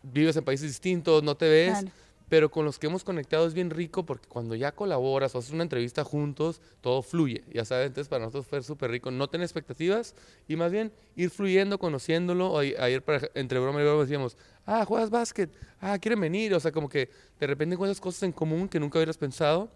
vives 0.02 0.36
en 0.36 0.44
países 0.44 0.69
distintos, 0.69 1.22
no 1.22 1.34
te 1.34 1.48
ves. 1.48 1.86
Pero 2.28 2.50
con 2.50 2.64
los 2.64 2.78
que 2.78 2.86
hemos 2.86 3.04
conectado 3.04 3.46
es 3.46 3.54
bien 3.54 3.70
rico 3.70 4.04
porque 4.04 4.28
cuando 4.28 4.54
ya 4.54 4.72
colaboras 4.72 5.34
o 5.34 5.38
haces 5.38 5.52
una 5.52 5.62
entrevista 5.62 6.04
juntos, 6.04 6.60
todo 6.80 7.02
fluye, 7.02 7.44
ya 7.52 7.64
sabes, 7.64 7.86
entonces 7.86 8.08
para 8.08 8.25
nosotros 8.25 8.46
fue 8.46 8.62
súper 8.62 8.90
rico 8.90 9.10
no 9.10 9.28
tener 9.28 9.44
expectativas 9.44 10.14
y 10.46 10.56
más 10.56 10.70
bien 10.72 10.92
ir 11.16 11.30
fluyendo, 11.30 11.78
conociéndolo. 11.78 12.58
Ayer 12.58 13.02
entre 13.34 13.58
broma 13.58 13.80
y 13.80 13.84
broma 13.84 14.02
decíamos, 14.02 14.36
ah, 14.66 14.84
juegas 14.84 15.10
básquet, 15.10 15.50
ah, 15.80 15.98
quieren 15.98 16.20
venir, 16.20 16.54
o 16.54 16.60
sea, 16.60 16.72
como 16.72 16.88
que 16.88 17.10
de 17.40 17.46
repente 17.46 17.75
encuentras 17.75 18.00
cosas 18.00 18.22
en 18.25 18.32
común 18.32 18.69
que 18.69 18.78
nunca 18.78 18.98
hubieras 18.98 19.16
pensado 19.16 19.70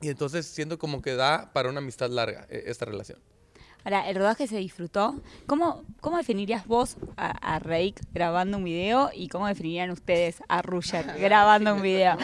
y 0.00 0.08
entonces 0.08 0.46
siento 0.46 0.78
como 0.78 1.00
que 1.00 1.14
da 1.14 1.52
para 1.52 1.68
una 1.68 1.78
amistad 1.78 2.10
larga 2.10 2.46
eh, 2.50 2.64
esta 2.66 2.84
relación. 2.84 3.18
Ahora, 3.84 4.08
el 4.08 4.16
rodaje 4.16 4.46
se 4.46 4.56
disfrutó. 4.58 5.20
¿Cómo, 5.46 5.84
cómo 6.00 6.16
definirías 6.16 6.66
vos 6.66 6.96
a, 7.16 7.30
a 7.54 7.58
Rake 7.58 7.96
grabando 8.12 8.58
un 8.58 8.64
video 8.64 9.10
y 9.14 9.28
cómo 9.28 9.46
definirían 9.46 9.90
ustedes 9.90 10.42
a 10.48 10.62
Ruger 10.62 11.06
grabando 11.18 11.74
un 11.74 11.82
video? 11.82 12.16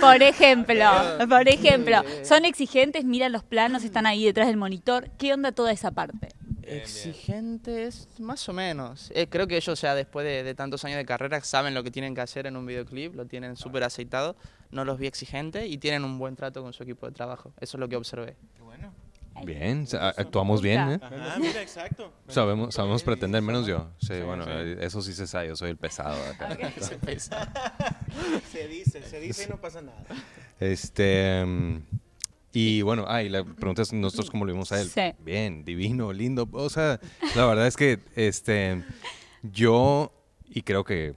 Por 0.00 0.22
ejemplo, 0.22 0.84
por 1.28 1.48
ejemplo, 1.48 2.02
son 2.22 2.44
exigentes, 2.44 3.04
miran 3.04 3.32
los 3.32 3.44
planos, 3.44 3.84
están 3.84 4.06
ahí 4.06 4.24
detrás 4.24 4.46
del 4.48 4.56
monitor. 4.56 5.10
¿Qué 5.18 5.32
onda 5.32 5.52
toda 5.52 5.72
esa 5.72 5.90
parte? 5.90 6.28
Exigentes, 6.62 8.08
más 8.18 8.48
o 8.48 8.52
menos. 8.52 9.12
Eh, 9.14 9.28
creo 9.28 9.46
que 9.46 9.56
ellos 9.56 9.80
ya 9.80 9.94
después 9.94 10.26
de, 10.26 10.42
de 10.42 10.54
tantos 10.54 10.84
años 10.84 10.96
de 10.96 11.06
carrera 11.06 11.40
saben 11.42 11.74
lo 11.74 11.84
que 11.84 11.92
tienen 11.92 12.14
que 12.14 12.20
hacer 12.20 12.46
en 12.46 12.56
un 12.56 12.66
videoclip, 12.66 13.14
lo 13.14 13.24
tienen 13.26 13.56
súper 13.56 13.84
aceitado, 13.84 14.36
no 14.72 14.84
los 14.84 14.98
vi 14.98 15.06
exigentes 15.06 15.70
y 15.70 15.78
tienen 15.78 16.04
un 16.04 16.18
buen 16.18 16.34
trato 16.34 16.62
con 16.62 16.72
su 16.72 16.82
equipo 16.82 17.06
de 17.06 17.12
trabajo. 17.12 17.52
Eso 17.60 17.76
es 17.76 17.80
lo 17.80 17.88
que 17.88 17.94
observé. 17.94 18.36
Bien, 19.44 19.86
actuamos 20.16 20.62
bien, 20.62 20.80
¿eh? 20.92 21.00
Ajá, 21.02 21.38
mira, 21.38 21.60
exacto. 21.62 22.12
Sabemos, 22.28 22.74
sabemos 22.74 23.02
pretender 23.02 23.42
menos 23.42 23.66
yo. 23.66 23.88
Sí, 23.98 24.20
bueno, 24.20 24.44
eh, 24.48 24.78
eso 24.80 25.02
sí 25.02 25.12
se 25.12 25.26
sabe, 25.26 25.48
yo 25.48 25.56
soy 25.56 25.70
el 25.70 25.76
pesado 25.76 26.16
de 26.22 26.30
acá. 26.30 26.56
Se 28.50 28.68
dice, 28.68 29.02
se 29.02 29.20
dice 29.20 29.44
y 29.44 29.48
no 29.48 29.60
pasa 29.60 29.82
nada. 29.82 30.02
Este. 30.58 31.44
mm, 31.44 31.82
Y 32.52 32.82
bueno, 32.82 33.04
ah, 33.08 33.22
y 33.22 33.28
la 33.28 33.44
pregunta 33.44 33.82
es 33.82 33.92
nosotros 33.92 34.30
cómo 34.30 34.44
lo 34.44 34.52
vimos 34.52 34.72
a 34.72 34.80
él. 34.80 34.88
Sí. 34.88 35.12
Bien, 35.20 35.64
divino, 35.64 36.12
lindo. 36.12 36.48
O 36.52 36.70
sea, 36.70 36.98
la 37.34 37.44
verdad 37.46 37.66
es 37.66 37.76
que 37.76 37.98
este 38.14 38.82
yo 39.42 40.12
y 40.48 40.62
creo 40.62 40.84
que 40.84 41.14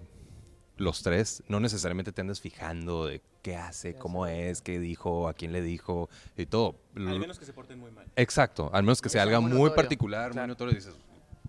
los 0.79 1.03
tres 1.03 1.43
no 1.48 1.59
necesariamente 1.59 2.12
te 2.12 2.21
andas 2.21 2.39
fijando 2.41 3.05
de 3.05 3.21
qué 3.41 3.55
hace, 3.55 3.95
cómo 3.95 4.25
es, 4.27 4.62
qué 4.62 4.79
dijo, 4.79 5.27
a 5.27 5.33
quién 5.33 5.51
le 5.51 5.62
dijo 5.62 6.09
y 6.38 6.45
todo. 6.45 6.75
Al 6.95 7.19
menos 7.19 7.38
que 7.38 7.45
se 7.45 7.53
porten 7.53 7.77
muy 7.79 7.91
mal. 7.91 8.05
Exacto, 8.15 8.69
al 8.74 8.83
menos 8.83 9.01
que 9.01 9.09
sea 9.09 9.24
algo 9.24 9.41
muy 9.41 9.69
particular, 9.71 10.31
Claro. 10.31 10.48
muy 10.48 10.53
notorio, 10.53 10.74
dices, 10.74 10.95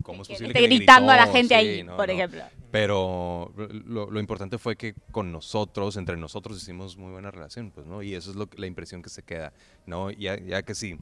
¿cómo 0.02 0.22
es 0.22 0.28
Que 0.28 0.34
posible 0.34 0.50
esté 0.52 0.60
que 0.62 0.68
le 0.68 0.76
gritando 0.76 1.12
a 1.12 1.16
la 1.16 1.22
gritó? 1.22 1.37
gente 1.37 1.49
Sí, 1.49 1.54
ahí, 1.54 1.82
no, 1.84 1.96
por 1.96 2.08
no. 2.08 2.12
ejemplo. 2.12 2.42
Pero 2.72 3.52
lo, 3.56 4.10
lo 4.10 4.20
importante 4.20 4.58
fue 4.58 4.76
que 4.76 4.94
con 5.10 5.30
nosotros, 5.32 5.96
entre 5.96 6.16
nosotros, 6.16 6.56
hicimos 6.60 6.96
muy 6.96 7.10
buena 7.12 7.30
relación, 7.30 7.70
pues, 7.70 7.87
¿no? 7.87 8.02
Y 8.02 8.14
eso 8.14 8.30
es 8.30 8.37
lo 8.37 8.49
que- 8.49 8.58
la 8.58 8.66
impresión 8.66 9.00
que 9.02 9.10
se 9.10 9.22
queda, 9.22 9.52
¿no? 9.87 10.10
Ya, 10.10 10.38
ya 10.38 10.62
que 10.62 10.75
sí, 10.75 10.99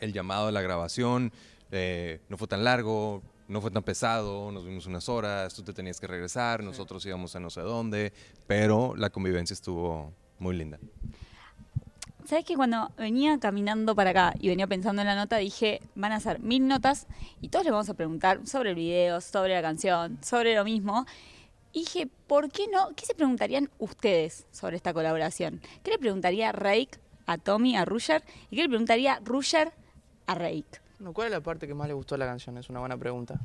el 0.00 0.12
llamado 0.12 0.48
a 0.48 0.52
la 0.52 0.60
grabación 0.62 1.32
eh, 1.72 2.20
no 2.28 2.36
fue 2.38 2.46
tan 2.46 2.62
largo, 2.64 3.22
no 3.48 3.60
fue 3.60 3.70
tan 3.70 3.82
pesado, 3.82 4.50
nos 4.50 4.64
vimos 4.64 4.86
unas 4.86 5.08
horas, 5.08 5.54
tú 5.54 5.62
te 5.62 5.72
tenías 5.72 6.00
que 6.00 6.06
regresar, 6.06 6.62
nosotros 6.62 7.04
íbamos 7.06 7.36
a 7.36 7.40
no 7.40 7.50
sé 7.50 7.60
dónde, 7.60 8.12
pero 8.46 8.94
la 8.96 9.10
convivencia 9.10 9.54
estuvo 9.54 10.12
muy 10.38 10.56
linda. 10.56 10.78
¿Sabes 12.26 12.44
que 12.44 12.56
cuando 12.56 12.90
venía 12.98 13.38
caminando 13.38 13.94
para 13.94 14.10
acá 14.10 14.34
y 14.40 14.48
venía 14.48 14.66
pensando 14.66 15.00
en 15.00 15.06
la 15.06 15.14
nota, 15.14 15.36
dije, 15.36 15.80
van 15.94 16.10
a 16.10 16.18
ser 16.18 16.40
mil 16.40 16.66
notas 16.66 17.06
y 17.40 17.50
todos 17.50 17.64
le 17.64 17.70
vamos 17.70 17.88
a 17.88 17.94
preguntar 17.94 18.44
sobre 18.48 18.70
el 18.70 18.74
video, 18.74 19.20
sobre 19.20 19.54
la 19.54 19.62
canción, 19.62 20.18
sobre 20.22 20.56
lo 20.56 20.64
mismo. 20.64 21.06
Y 21.72 21.80
dije, 21.80 22.08
¿por 22.26 22.50
qué 22.50 22.66
no? 22.66 22.88
¿Qué 22.96 23.06
se 23.06 23.14
preguntarían 23.14 23.70
ustedes 23.78 24.44
sobre 24.50 24.74
esta 24.74 24.92
colaboración? 24.92 25.60
¿Qué 25.84 25.92
le 25.92 25.98
preguntaría 25.98 26.50
Rake 26.50 26.98
a 27.26 27.38
Tommy, 27.38 27.76
a 27.76 27.84
Ruger? 27.84 28.24
¿Y 28.50 28.56
qué 28.56 28.62
le 28.62 28.68
preguntaría 28.70 29.20
Ruger 29.22 29.72
a 30.26 30.34
Rake? 30.34 30.80
Bueno, 30.98 31.12
¿Cuál 31.12 31.26
es 31.28 31.32
la 31.32 31.40
parte 31.40 31.66
que 31.66 31.74
más 31.74 31.88
le 31.88 31.94
gustó 31.94 32.14
de 32.14 32.20
la 32.20 32.26
canción? 32.26 32.56
Es 32.58 32.68
una 32.70 32.80
buena 32.80 32.96
pregunta. 32.96 33.38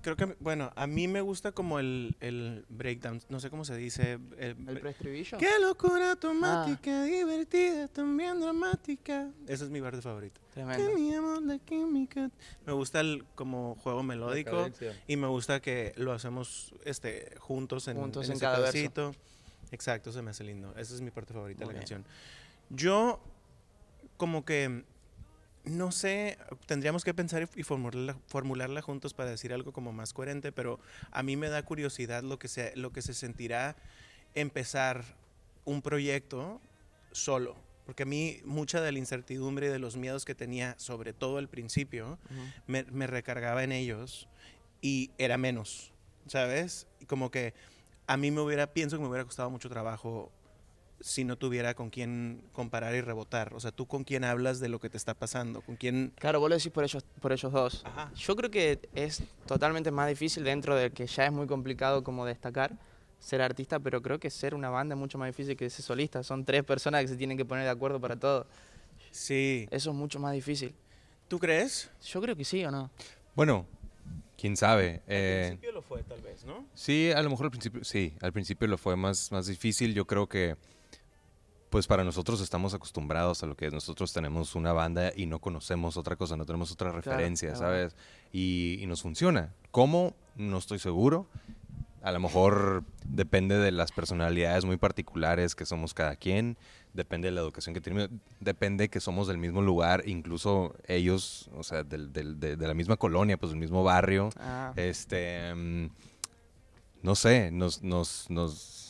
creo 0.00 0.16
que, 0.16 0.36
bueno, 0.40 0.70
a 0.74 0.86
mí 0.86 1.06
me 1.08 1.20
gusta 1.20 1.52
como 1.52 1.78
el, 1.80 2.16
el 2.20 2.64
breakdown, 2.70 3.20
no 3.28 3.40
sé 3.40 3.50
cómo 3.50 3.64
se 3.66 3.76
dice. 3.76 4.18
el- 4.38 4.56
¿El 4.66 4.80
preestribillo? 4.80 5.36
Qué 5.36 5.50
locura 5.60 6.12
automática, 6.12 7.02
divertida, 7.04 7.88
también 7.88 8.40
dramática. 8.40 9.28
Esa 9.46 9.64
es 9.64 9.70
mi 9.70 9.82
parte 9.82 10.00
favorita. 10.00 10.40
Tremendo. 10.54 10.86
Teníamos 10.94 11.42
la 11.42 11.58
química. 11.58 12.30
Me 12.64 12.72
gusta 12.72 13.00
el 13.00 13.24
como 13.34 13.74
juego 13.82 14.02
melódico 14.02 14.70
y 15.06 15.16
me 15.16 15.26
gusta 15.26 15.60
que 15.60 15.92
lo 15.96 16.12
hacemos 16.12 16.72
este 16.84 17.34
juntos 17.40 17.88
en, 17.88 17.96
Juntos 17.98 18.24
en 18.26 18.30
en 18.30 18.36
ese 18.36 18.44
cada 18.46 18.60
verso. 18.60 19.14
Exacto, 19.72 20.12
se 20.12 20.22
me 20.22 20.30
hace 20.30 20.44
lindo. 20.44 20.72
Esa 20.76 20.94
es 20.94 21.02
mi 21.02 21.10
parte 21.10 21.34
favorita 21.34 21.64
Muy 21.66 21.74
de 21.74 21.80
la 21.80 21.84
bien. 21.84 22.02
canción. 22.02 22.04
Yo 22.70 23.20
como 24.18 24.44
que 24.44 24.84
no 25.64 25.92
sé, 25.92 26.38
tendríamos 26.66 27.04
que 27.04 27.12
pensar 27.14 27.48
y- 27.54 27.62
formularla, 27.62 28.16
formularla 28.26 28.80
juntos 28.82 29.12
para 29.12 29.30
decir 29.30 29.52
algo 29.52 29.72
como 29.72 29.92
más 29.92 30.12
coherente, 30.12 30.50
pero 30.52 30.80
a 31.10 31.22
mí 31.22 31.36
me 31.36 31.48
da 31.48 31.62
curiosidad 31.62 32.22
lo 32.22 32.38
que 32.38 32.48
se, 32.48 32.74
lo 32.76 32.90
que 32.92 33.02
se 33.02 33.12
sentirá 33.12 33.76
empezar 34.34 35.04
un 35.64 35.82
proyecto 35.82 36.60
solo. 37.12 37.56
Porque 37.84 38.02
a 38.02 38.06
mí 38.06 38.40
mucha 38.44 38.80
de 38.80 38.92
la 38.92 38.98
incertidumbre 38.98 39.66
y 39.66 39.70
de 39.70 39.78
los 39.78 39.96
miedos 39.96 40.24
que 40.24 40.34
tenía, 40.34 40.74
sobre 40.78 41.12
todo 41.12 41.38
al 41.38 41.48
principio, 41.48 42.18
me, 42.66 42.84
me 42.84 43.06
recargaba 43.06 43.64
en 43.64 43.72
ellos 43.72 44.28
y 44.82 45.10
era 45.18 45.38
menos, 45.38 45.92
¿sabes? 46.26 46.86
Como 47.06 47.30
que 47.30 47.54
a 48.06 48.16
mí 48.16 48.30
me 48.30 48.40
hubiera, 48.42 48.72
pienso 48.72 48.96
que 48.96 49.02
me 49.02 49.08
hubiera 49.08 49.24
costado 49.24 49.50
mucho 49.50 49.68
trabajo 49.68 50.30
si 51.00 51.24
no 51.24 51.36
tuviera 51.36 51.74
con 51.74 51.90
quién 51.90 52.42
comparar 52.52 52.94
y 52.94 53.00
rebotar. 53.00 53.54
O 53.54 53.60
sea, 53.60 53.70
tú 53.70 53.86
con 53.86 54.04
quién 54.04 54.24
hablas 54.24 54.60
de 54.60 54.68
lo 54.68 54.80
que 54.80 54.90
te 54.90 54.96
está 54.96 55.14
pasando, 55.14 55.60
con 55.60 55.76
quién... 55.76 56.12
Claro, 56.16 56.40
vos 56.40 56.50
lo 56.50 56.56
decís 56.56 56.72
por 56.72 56.84
ellos, 56.84 57.04
por 57.20 57.32
ellos 57.32 57.52
dos. 57.52 57.82
Ajá. 57.84 58.10
Yo 58.14 58.36
creo 58.36 58.50
que 58.50 58.80
es 58.94 59.22
totalmente 59.46 59.90
más 59.90 60.08
difícil 60.08 60.44
dentro 60.44 60.74
de 60.74 60.90
que 60.90 61.06
ya 61.06 61.26
es 61.26 61.32
muy 61.32 61.46
complicado 61.46 62.02
como 62.02 62.26
destacar 62.26 62.72
ser 63.18 63.42
artista, 63.42 63.80
pero 63.80 64.00
creo 64.00 64.18
que 64.18 64.30
ser 64.30 64.54
una 64.54 64.70
banda 64.70 64.94
es 64.94 64.98
mucho 64.98 65.18
más 65.18 65.28
difícil 65.28 65.56
que 65.56 65.68
ser 65.70 65.84
solista. 65.84 66.22
Son 66.22 66.44
tres 66.44 66.64
personas 66.64 67.02
que 67.02 67.08
se 67.08 67.16
tienen 67.16 67.36
que 67.36 67.44
poner 67.44 67.64
de 67.64 67.70
acuerdo 67.70 68.00
para 68.00 68.16
todo. 68.16 68.46
Sí. 69.10 69.66
Eso 69.70 69.90
es 69.90 69.96
mucho 69.96 70.18
más 70.18 70.32
difícil. 70.32 70.74
¿Tú 71.28 71.38
crees? 71.38 71.90
Yo 72.06 72.20
creo 72.20 72.36
que 72.36 72.44
sí 72.44 72.64
o 72.64 72.70
no. 72.70 72.90
Bueno, 73.34 73.66
quién 74.36 74.56
sabe. 74.56 75.02
Eh, 75.06 75.42
Al 75.42 75.48
principio 75.50 75.72
lo 75.72 75.82
fue, 75.82 76.02
tal 76.04 76.20
vez, 76.22 76.44
¿no? 76.44 76.64
Sí, 76.74 77.10
a 77.14 77.22
lo 77.22 77.30
mejor 77.30 77.46
al 77.46 77.50
principio, 77.50 77.84
sí, 77.84 78.14
al 78.20 78.32
principio 78.32 78.66
lo 78.66 78.78
fue 78.78 78.96
más, 78.96 79.30
más 79.32 79.46
difícil. 79.46 79.94
Yo 79.94 80.06
creo 80.06 80.28
que, 80.28 80.56
pues 81.70 81.86
para 81.86 82.02
nosotros 82.04 82.40
estamos 82.40 82.72
acostumbrados 82.74 83.42
a 83.42 83.46
lo 83.46 83.56
que 83.56 83.70
nosotros 83.70 84.12
tenemos 84.12 84.54
una 84.54 84.72
banda 84.72 85.12
y 85.14 85.26
no 85.26 85.38
conocemos 85.38 85.96
otra 85.96 86.16
cosa, 86.16 86.36
no 86.36 86.46
tenemos 86.46 86.72
otra 86.72 86.92
referencia, 86.92 87.50
claro. 87.52 87.66
¿sabes? 87.66 87.96
Y, 88.32 88.78
y 88.80 88.86
nos 88.86 89.02
funciona. 89.02 89.52
¿Cómo? 89.70 90.14
No 90.36 90.58
estoy 90.58 90.78
seguro. 90.78 91.26
A 92.02 92.12
lo 92.12 92.20
mejor 92.20 92.84
depende 93.04 93.58
de 93.58 93.72
las 93.72 93.90
personalidades 93.92 94.64
muy 94.64 94.76
particulares 94.76 95.54
que 95.56 95.66
somos 95.66 95.94
cada 95.94 96.14
quien, 96.16 96.56
depende 96.94 97.26
de 97.28 97.32
la 97.32 97.40
educación 97.40 97.74
que 97.74 97.80
tenemos, 97.80 98.08
depende 98.40 98.88
que 98.88 99.00
somos 99.00 99.26
del 99.26 99.36
mismo 99.36 99.62
lugar, 99.62 100.04
incluso 100.06 100.74
ellos, 100.86 101.50
o 101.56 101.64
sea, 101.64 101.82
del- 101.82 102.12
del- 102.12 102.38
de, 102.38 102.56
de 102.56 102.66
la 102.68 102.74
misma 102.74 102.96
colonia, 102.96 103.36
pues 103.36 103.50
del 103.50 103.58
mismo 103.60 103.82
barrio. 103.82 104.30
Ah, 104.38 104.72
Este, 104.76 105.52
mm, 105.54 105.88
no 107.02 107.14
sé, 107.14 107.50
nos, 107.50 107.82
nos, 107.82 108.30
nos, 108.30 108.87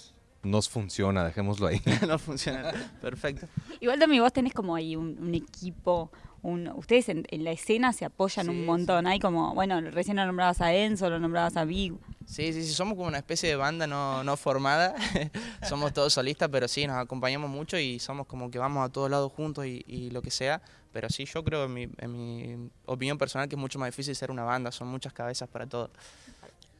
nos 0.49 0.69
funciona, 0.69 1.25
dejémoslo 1.25 1.67
ahí. 1.67 1.81
no 2.09 2.19
funciona. 2.19 2.73
Perfecto. 3.01 3.47
Igual 3.81 3.99
también 3.99 4.23
vos 4.23 4.33
tenés 4.33 4.53
como 4.53 4.75
ahí 4.75 4.97
un, 4.97 5.17
un 5.21 5.35
equipo, 5.35 6.11
un, 6.43 6.69
ustedes 6.69 7.09
en, 7.09 7.25
en 7.31 7.45
la 7.45 7.51
escena 7.53 7.93
se 7.93 8.05
apoyan 8.05 8.47
Sí, 8.47 8.51
un 8.51 8.65
montón. 8.65 9.07
Hay 9.07 9.19
como, 9.19 9.55
bueno, 9.55 9.81
recién 9.81 10.17
lo 10.17 10.27
nombrabas 10.27 10.61
a 10.61 10.75
Enzo, 10.75 11.11
lo 11.11 11.19
nombrabas 11.19 11.57
a 11.57 11.65
Big. 11.65 11.95
Sí, 12.27 12.53
sí, 12.53 12.63
sí, 12.65 12.73
somos 12.75 12.95
como 12.95 13.09
una 13.09 13.19
especie 13.19 13.49
de 13.49 13.57
banda 13.57 13.87
no, 13.87 14.23
no 14.25 14.37
formada. 14.37 14.95
somos 15.69 15.93
todos 15.93 16.13
solistas, 16.13 16.49
pero 16.51 16.69
sí, 16.69 16.87
nos 16.87 16.97
acompañamos 16.97 17.49
mucho 17.51 17.79
y 17.79 17.99
somos 17.99 18.27
como 18.27 18.51
que 18.51 18.59
vamos 18.59 18.87
a 18.87 18.93
todos 18.93 19.11
lados 19.11 19.33
juntos 19.33 19.65
y, 19.67 19.83
y 19.87 20.11
lo 20.11 20.21
que 20.23 20.31
sea. 20.31 20.61
Pero 20.93 21.09
sí, 21.11 21.25
yo 21.27 21.45
creo, 21.45 21.65
en 21.65 21.75
mi, 21.75 21.89
en 21.99 22.13
mi 22.13 22.71
opinión 22.87 23.19
personal, 23.19 23.49
que 23.49 23.55
es 23.57 23.61
mucho 23.61 23.79
más 23.79 23.89
difícil 23.89 24.15
ser 24.17 24.31
una 24.31 24.43
banda. 24.45 24.73
Son 24.73 24.89
muchas 24.89 25.13
cabezas 25.13 25.49
para 25.49 25.67
todo. 25.67 25.91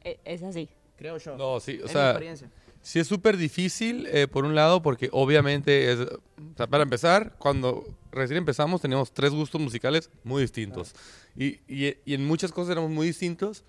Eh, 0.03 0.19
Es 0.25 0.43
así. 0.43 0.69
Creo 0.97 1.17
yo. 1.17 1.37
No, 1.37 1.59
sí, 1.59 1.73
o 1.73 1.75
es 1.75 1.83
mi 1.83 1.89
sea, 1.89 2.09
experiencia. 2.09 2.49
Sí 2.81 2.99
es 2.99 3.07
súper 3.07 3.37
difícil, 3.37 4.07
eh, 4.07 4.27
por 4.27 4.45
un 4.45 4.55
lado, 4.55 4.81
porque 4.81 5.09
obviamente, 5.11 5.91
es, 5.91 5.99
o 5.99 6.19
sea, 6.57 6.67
para 6.67 6.83
empezar, 6.83 7.35
cuando 7.37 7.85
recién 8.11 8.37
empezamos 8.37 8.81
teníamos 8.81 9.11
tres 9.13 9.31
gustos 9.31 9.59
musicales 9.61 10.09
muy 10.23 10.41
distintos. 10.41 10.93
Y, 11.35 11.59
y- 11.67 11.95
y 12.05 12.13
en 12.13 12.25
muchas 12.25 12.51
cosas 12.51 12.71
éramos 12.71 12.89
muy 12.91 13.07
distintos. 13.07 13.63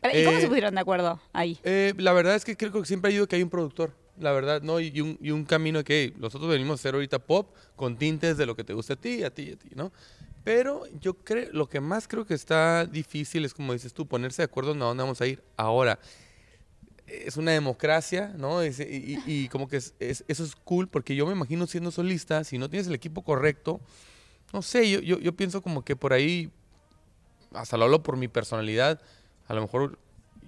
Pero, 0.00 0.18
¿Y 0.18 0.24
cómo 0.24 0.38
Eh, 0.38 0.40
se 0.42 0.48
pusieron 0.48 0.74
de 0.74 0.80
acuerdo 0.80 1.20
ahí? 1.32 1.58
Eh, 1.62 1.94
la 1.96 2.12
verdad 2.12 2.34
es 2.34 2.44
que 2.44 2.56
creo 2.56 2.72
que 2.72 2.84
siempre 2.84 3.10
ha 3.10 3.14
ido 3.14 3.26
que 3.26 3.36
hay 3.36 3.42
un 3.42 3.50
productor, 3.50 3.92
la 4.18 4.32
verdad, 4.32 4.60
¿no? 4.62 4.78
Y, 4.80 5.00
un, 5.00 5.16
y 5.22 5.30
un 5.30 5.44
camino 5.44 5.78
de 5.78 5.84
que 5.84 6.02
hey, 6.02 6.14
nosotros 6.18 6.50
venimos 6.50 6.72
a 6.72 6.80
hacer 6.80 6.94
ahorita 6.94 7.18
pop 7.20 7.54
con 7.76 7.96
tintes 7.96 8.36
de 8.36 8.46
lo 8.46 8.54
que 8.56 8.64
te 8.64 8.74
gusta 8.74 8.94
a 8.94 8.96
ti, 8.96 9.22
a 9.22 9.30
ti 9.30 9.42
y 9.42 9.52
a 9.52 9.56
ti, 9.56 9.68
¿no? 9.74 9.92
Pero 10.44 10.84
yo 11.00 11.14
creo, 11.14 11.48
lo 11.52 11.68
que 11.68 11.80
más 11.80 12.06
creo 12.06 12.24
que 12.24 12.34
está 12.34 12.84
difícil 12.86 13.44
es, 13.44 13.52
como 13.54 13.72
dices 13.72 13.92
tú, 13.94 14.06
ponerse 14.06 14.42
de 14.42 14.44
acuerdo 14.44 14.72
en 14.72 14.82
a 14.82 14.84
dónde 14.84 15.02
vamos 15.02 15.20
a 15.20 15.26
ir. 15.26 15.42
Ahora, 15.56 15.98
es 17.06 17.36
una 17.36 17.52
democracia, 17.52 18.34
¿no? 18.36 18.62
Es- 18.62 18.80
y, 18.80 19.48
como 19.48 19.68
que 19.68 19.76
es- 19.76 19.94
es- 20.00 20.24
eso 20.28 20.44
es 20.44 20.56
cool, 20.56 20.88
porque 20.88 21.14
yo 21.14 21.26
me 21.26 21.32
imagino 21.32 21.66
siendo 21.66 21.90
solista, 21.90 22.42
si 22.44 22.58
no 22.58 22.68
tienes 22.68 22.86
el 22.88 22.94
equipo 22.94 23.22
correcto, 23.22 23.80
no 24.52 24.62
sé, 24.62 24.90
yo, 24.90 25.00
yo, 25.00 25.18
yo 25.18 25.32
pienso 25.34 25.62
como 25.62 25.84
que 25.84 25.96
por 25.96 26.12
ahí, 26.12 26.50
hasta 27.52 27.76
lo 27.76 27.84
hablo 27.84 28.02
por 28.02 28.16
mi 28.16 28.28
personalidad, 28.28 29.00
a 29.48 29.54
lo 29.54 29.60
mejor 29.62 29.98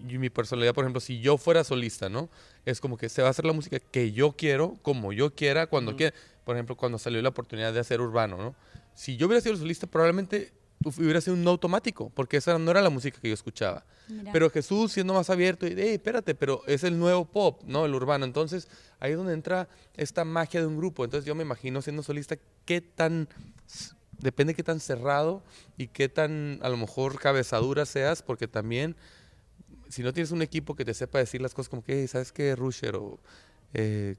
y 0.09 0.19
mi 0.19 0.31
personalidad, 0.31 0.75
por 0.75 0.85
ejemplo, 0.85 1.01
si 1.01 1.21
yo 1.21 1.39
fuera 1.39 1.65
solista, 1.65 2.09
¿no? 2.09 2.29
Es 2.65 2.81
como 2.81 2.97
que 2.97 3.09
se 3.09 3.21
va 3.23 3.29
a 3.29 3.31
hacer 3.33 3.45
la 3.45 3.53
música 3.53 3.79
que 3.81 4.13
yo 4.13 4.33
quiero, 4.33 4.77
como 4.83 5.13
yo 5.13 5.35
quiera, 5.35 5.67
cuando 5.67 5.97
quiera. 5.97 6.15
Por 6.45 6.55
ejemplo, 6.57 6.77
cuando 6.77 6.99
salió 6.99 7.21
la 7.21 7.29
oportunidad 7.31 7.73
de 7.73 7.81
hacer 7.81 8.01
urbano, 8.01 8.37
¿no? 8.37 8.55
Si 8.95 9.17
yo 9.17 9.27
hubiera 9.27 9.41
sido 9.41 9.57
solista, 9.57 9.87
probablemente 9.89 10.53
hubiera 10.85 11.21
sido 11.21 11.35
un 11.35 11.45
no 11.45 11.51
automático, 11.51 12.11
porque 12.15 12.37
esa 12.37 12.59
no 12.59 12.71
era 12.71 12.81
la 12.81 12.91
música 12.91 13.21
que 13.21 13.29
yo 13.29 13.35
escuchaba. 13.35 13.85
Pero 14.33 14.49
Jesús 14.51 14.93
siendo 14.93 15.13
más 15.15 15.29
abierto 15.29 15.67
y, 15.67 15.75
hey, 15.77 15.95
espérate, 15.95 16.35
pero 16.35 16.63
es 16.67 16.83
el 16.85 16.99
nuevo 16.99 17.25
pop, 17.27 17.63
¿no? 17.67 17.85
El 17.85 17.95
urbano. 17.95 18.25
Entonces, 18.25 18.69
ahí 19.01 19.11
es 19.13 19.17
donde 19.19 19.35
entra 19.35 19.69
esta 19.97 20.25
magia 20.25 20.61
de 20.61 20.67
un 20.67 20.77
grupo. 20.79 21.05
Entonces, 21.05 21.27
yo 21.27 21.35
me 21.35 21.43
imagino 21.43 21.83
siendo 21.83 22.03
solista, 22.03 22.37
qué 22.65 22.81
tan. 22.81 23.29
Depende 24.21 24.55
qué 24.55 24.63
tan 24.65 24.81
cerrado 24.81 25.43
y 25.77 25.89
qué 25.89 26.09
tan, 26.09 26.59
a 26.63 26.69
lo 26.69 26.77
mejor, 26.77 27.21
cabezadura 27.21 27.85
seas, 27.87 28.23
porque 28.23 28.49
también, 28.49 28.97
si 29.89 30.03
no 30.03 30.13
tienes 30.13 30.33
un 30.33 30.43
equipo 30.43 30.75
que 30.75 30.85
te 30.85 30.95
sepa 30.95 31.19
decir 31.19 31.41
las 31.41 31.55
cosas 31.55 31.69
como 31.69 31.85
que, 31.85 32.01
"Hey, 32.01 32.09
¿sabes 32.09 32.33
qué, 32.33 32.57
Rusher? 32.57 32.97
O. 32.97 33.19
eh, 33.75 34.17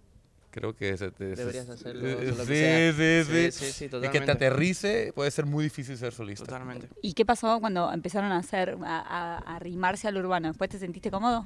creo 0.60 0.76
que 0.76 0.96
Deberías 0.96 1.70
hacerlo, 1.70 2.06
eh, 2.06 2.26
lo 2.26 2.36
que 2.36 2.36
sí, 2.36 2.56
sea. 2.56 2.92
sí, 2.92 3.24
sí, 3.24 3.52
Sí, 3.52 3.72
sí, 3.72 3.90
sí, 3.90 3.90
Y 4.06 4.10
que 4.10 4.22
te 4.22 4.32
aterrice, 4.32 5.14
puede 5.16 5.32
ser 5.32 5.46
muy 5.46 5.64
difícil 5.64 5.98
ser 5.98 6.14
solista. 6.14 6.46
Totalmente. 6.46 6.90
¿Y 7.02 7.14
qué 7.14 7.26
pasó 7.26 7.60
cuando 7.60 7.92
empezaron 7.94 8.32
a 8.32 8.38
hacer, 8.38 8.78
a, 8.84 9.00
a- 9.00 9.38
a 9.38 9.56
arrimarse 9.56 10.08
al 10.08 10.18
urbano? 10.18 10.50
¿Después 10.50 10.70
te 10.70 10.80
sentiste 10.80 11.10
cómodo? 11.10 11.46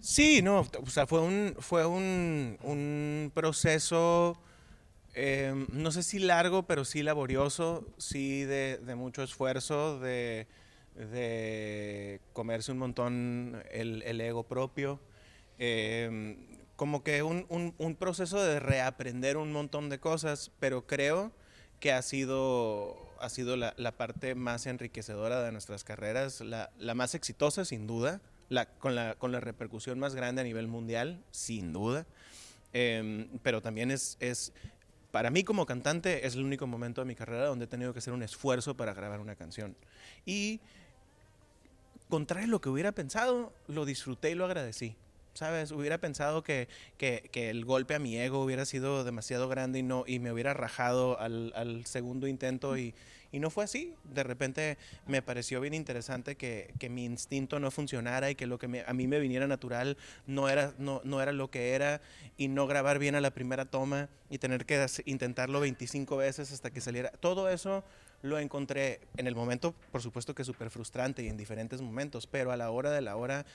Sí, 0.00 0.40
no, 0.42 0.60
o 0.60 0.86
sea, 0.90 1.06
fue 1.06 1.20
un, 1.20 1.54
fue 1.58 1.84
un, 1.84 2.56
un 2.62 3.30
proceso, 3.34 4.40
eh, 5.14 5.66
no 5.72 5.90
sé 5.90 6.02
si 6.02 6.18
largo, 6.20 6.62
pero 6.66 6.84
sí 6.84 7.02
laborioso, 7.02 7.84
sí 7.98 8.44
de, 8.44 8.78
de 8.78 8.94
mucho 8.94 9.22
esfuerzo, 9.24 9.98
de, 9.98 10.46
de 10.94 12.20
comerse 12.32 12.70
un 12.72 12.78
montón 12.78 13.60
el, 13.72 14.02
el 14.04 14.20
ego 14.20 14.44
propio, 14.44 15.00
eh, 15.58 16.36
como 16.78 17.02
que 17.02 17.24
un, 17.24 17.44
un- 17.48 17.96
proceso 17.96 18.40
de 18.40 18.60
reaprender 18.60 19.36
un 19.36 19.50
montón 19.50 19.88
de 19.88 19.98
cosas, 19.98 20.52
pero 20.60 20.86
creo 20.86 21.32
que 21.80 21.90
ha 21.92 22.00
sido, 22.02 22.96
ha 23.18 23.28
sido 23.30 23.56
la, 23.56 23.74
la 23.76 23.96
parte 23.96 24.36
más 24.36 24.64
enriquecedora 24.66 25.42
de 25.42 25.50
nuestras 25.50 25.82
carreras, 25.82 26.40
la, 26.40 26.70
la 26.78 26.94
más 26.94 27.16
exitosa 27.16 27.64
sin 27.64 27.88
duda, 27.88 28.20
la, 28.48 28.66
con, 28.66 28.94
la, 28.94 29.16
con 29.16 29.32
la 29.32 29.40
repercusión 29.40 29.98
más 29.98 30.14
grande 30.14 30.42
a 30.42 30.44
nivel 30.44 30.68
mundial, 30.68 31.20
sin 31.32 31.72
duda. 31.72 32.06
Em, 32.72 33.28
pero 33.42 33.60
también 33.60 33.90
es, 33.90 34.16
es, 34.20 34.52
para 35.10 35.30
mí 35.30 35.42
como 35.42 35.66
cantante, 35.66 36.28
es 36.28 36.36
el 36.36 36.44
único 36.44 36.68
momento 36.68 37.00
de 37.00 37.06
mi 37.06 37.16
carrera 37.16 37.46
donde 37.46 37.64
he 37.64 37.68
tenido 37.68 37.92
que 37.92 37.98
hacer 37.98 38.12
un 38.12 38.22
esfuerzo 38.22 38.76
para 38.76 38.94
grabar 38.94 39.18
una 39.18 39.34
canción. 39.34 39.74
Y 40.24 40.60
contrario 42.08 42.46
a 42.46 42.50
lo 42.50 42.60
que 42.60 42.68
hubiera 42.68 42.92
pensado, 42.92 43.52
lo 43.66 43.84
disfruté 43.84 44.30
y 44.30 44.36
lo 44.36 44.44
agradecí. 44.44 44.94
¿Sabes? 45.38 45.70
Hubiera 45.70 45.98
pensado 45.98 46.42
que, 46.42 46.66
que- 46.96 47.30
el 47.48 47.64
golpe 47.64 47.94
a 47.94 48.00
mi 48.00 48.18
ego 48.18 48.42
hubiera 48.42 48.64
sido 48.64 49.04
demasiado 49.04 49.48
grande 49.48 49.78
y, 49.78 49.82
no, 49.84 50.02
y 50.04 50.18
me 50.18 50.32
hubiera 50.32 50.52
rajado 50.52 51.16
al, 51.20 51.82
segundo 51.86 52.26
intento 52.26 52.76
y, 52.76 52.92
Y 53.30 53.38
no 53.38 53.48
fue 53.48 53.62
así. 53.62 53.94
De 54.02 54.24
repente 54.24 54.78
me 55.06 55.22
pareció 55.22 55.60
bien 55.60 55.74
interesante 55.74 56.36
que, 56.36 56.74
que 56.80 56.88
mi 56.88 57.04
instinto 57.04 57.60
no 57.60 57.70
funcionara 57.70 58.30
y 58.32 58.34
que 58.34 58.48
lo 58.48 58.58
que 58.58 58.82
a 58.84 58.92
mí 58.94 59.06
me 59.06 59.20
viniera 59.20 59.46
natural 59.46 59.96
no 60.26 60.48
era, 60.48 60.74
no, 60.76 61.02
no 61.04 61.22
era 61.22 61.30
lo 61.30 61.52
que 61.52 61.70
era 61.74 62.00
y 62.36 62.48
no 62.48 62.66
grabar 62.66 62.98
bien 62.98 63.14
a 63.14 63.20
la 63.20 63.30
primera 63.30 63.64
toma 63.64 64.08
y 64.30 64.38
tener 64.38 64.66
que 64.66 64.84
intentarlo 65.04 65.60
25 65.60 66.16
veces 66.16 66.50
hasta 66.50 66.70
que 66.72 66.80
saliera. 66.80 67.10
Todo 67.12 67.48
eso 67.48 67.84
lo 68.22 68.38
encontré 68.38 69.00
en 69.16 69.26
el 69.26 69.34
momento, 69.34 69.74
por 69.92 70.02
supuesto 70.02 70.34
que 70.34 70.44
súper 70.44 70.70
frustrante 70.70 71.22
y 71.22 71.28
en 71.28 71.36
diferentes 71.36 71.80
momentos, 71.80 72.26
pero 72.26 72.50
a 72.50 72.56
la 72.56 72.70
hora 72.70 72.90
de 72.90 73.00
la 73.00 73.16
hora 73.16 73.46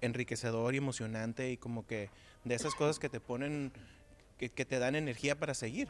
enriquecedor 0.00 0.74
y 0.74 0.78
emocionante 0.78 1.50
y 1.50 1.56
como 1.56 1.86
que 1.86 2.10
de 2.44 2.54
esas 2.54 2.74
cosas 2.74 2.98
que 2.98 3.08
te 3.08 3.20
ponen, 3.20 3.72
que, 4.38 4.50
que 4.50 4.64
te 4.64 4.78
dan 4.78 4.94
energía 4.94 5.38
para 5.38 5.54
seguir. 5.54 5.88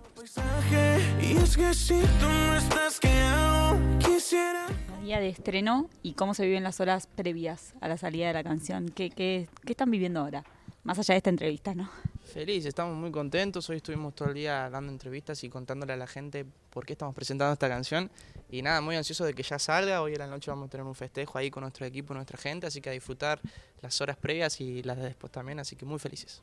Día 5.02 5.18
de 5.18 5.28
estreno 5.28 5.88
y 6.02 6.12
cómo 6.12 6.34
se 6.34 6.46
viven 6.46 6.62
las 6.62 6.80
horas 6.80 7.06
previas 7.08 7.75
a 7.80 7.88
la 7.88 7.96
salida 7.96 8.28
de 8.28 8.34
la 8.34 8.44
canción. 8.44 8.90
¿Qué, 8.90 9.10
qué, 9.10 9.49
qué 9.64 9.72
están 9.72 9.90
viviendo 9.90 10.20
ahora? 10.20 10.44
Más 10.84 10.99
allá 10.99 11.14
de 11.14 11.18
esta 11.18 11.30
entrevista, 11.30 11.75
¿no? 11.75 11.90
Feliz, 12.32 12.64
estamos 12.64 12.96
muy 12.96 13.10
contentos. 13.10 13.68
Hoy 13.70 13.78
estuvimos 13.78 14.14
todo 14.14 14.28
el 14.28 14.34
día 14.34 14.70
dando 14.70 14.92
entrevistas 14.92 15.42
y 15.42 15.49
contándole 15.49 15.94
a 15.94 15.96
la 15.96 16.06
gente 16.06 16.46
por 16.70 16.87
qué 16.87 16.92
estamos 16.92 17.12
presentando 17.12 17.52
esta 17.52 17.68
canción. 17.68 18.08
Y 18.49 18.62
nada, 18.62 18.80
muy 18.80 18.94
ansioso 18.94 19.25
de 19.25 19.34
que 19.34 19.42
ya 19.42 19.58
salga. 19.58 20.00
Hoy 20.00 20.14
a 20.14 20.18
la 20.18 20.28
noche 20.28 20.49
vamos 20.49 20.68
a 20.68 20.70
tener 20.70 20.87
un 20.87 20.94
festejo 20.94 21.38
ahí 21.38 21.50
con 21.50 21.62
nuestro 21.62 21.84
equipo, 21.87 22.14
nuestra 22.14 22.38
gente. 22.38 22.68
Así 22.68 22.80
que 22.80 22.88
a 22.88 22.92
disfrutar 22.92 23.40
las 23.80 24.00
horas 24.00 24.16
previas 24.16 24.60
y 24.60 24.80
las 24.84 24.96
de 24.99 25.04
después 25.06 25.32
también. 25.32 25.58
Así 25.58 25.75
que 25.75 25.84
muy 25.84 25.99
felices. 25.99 26.40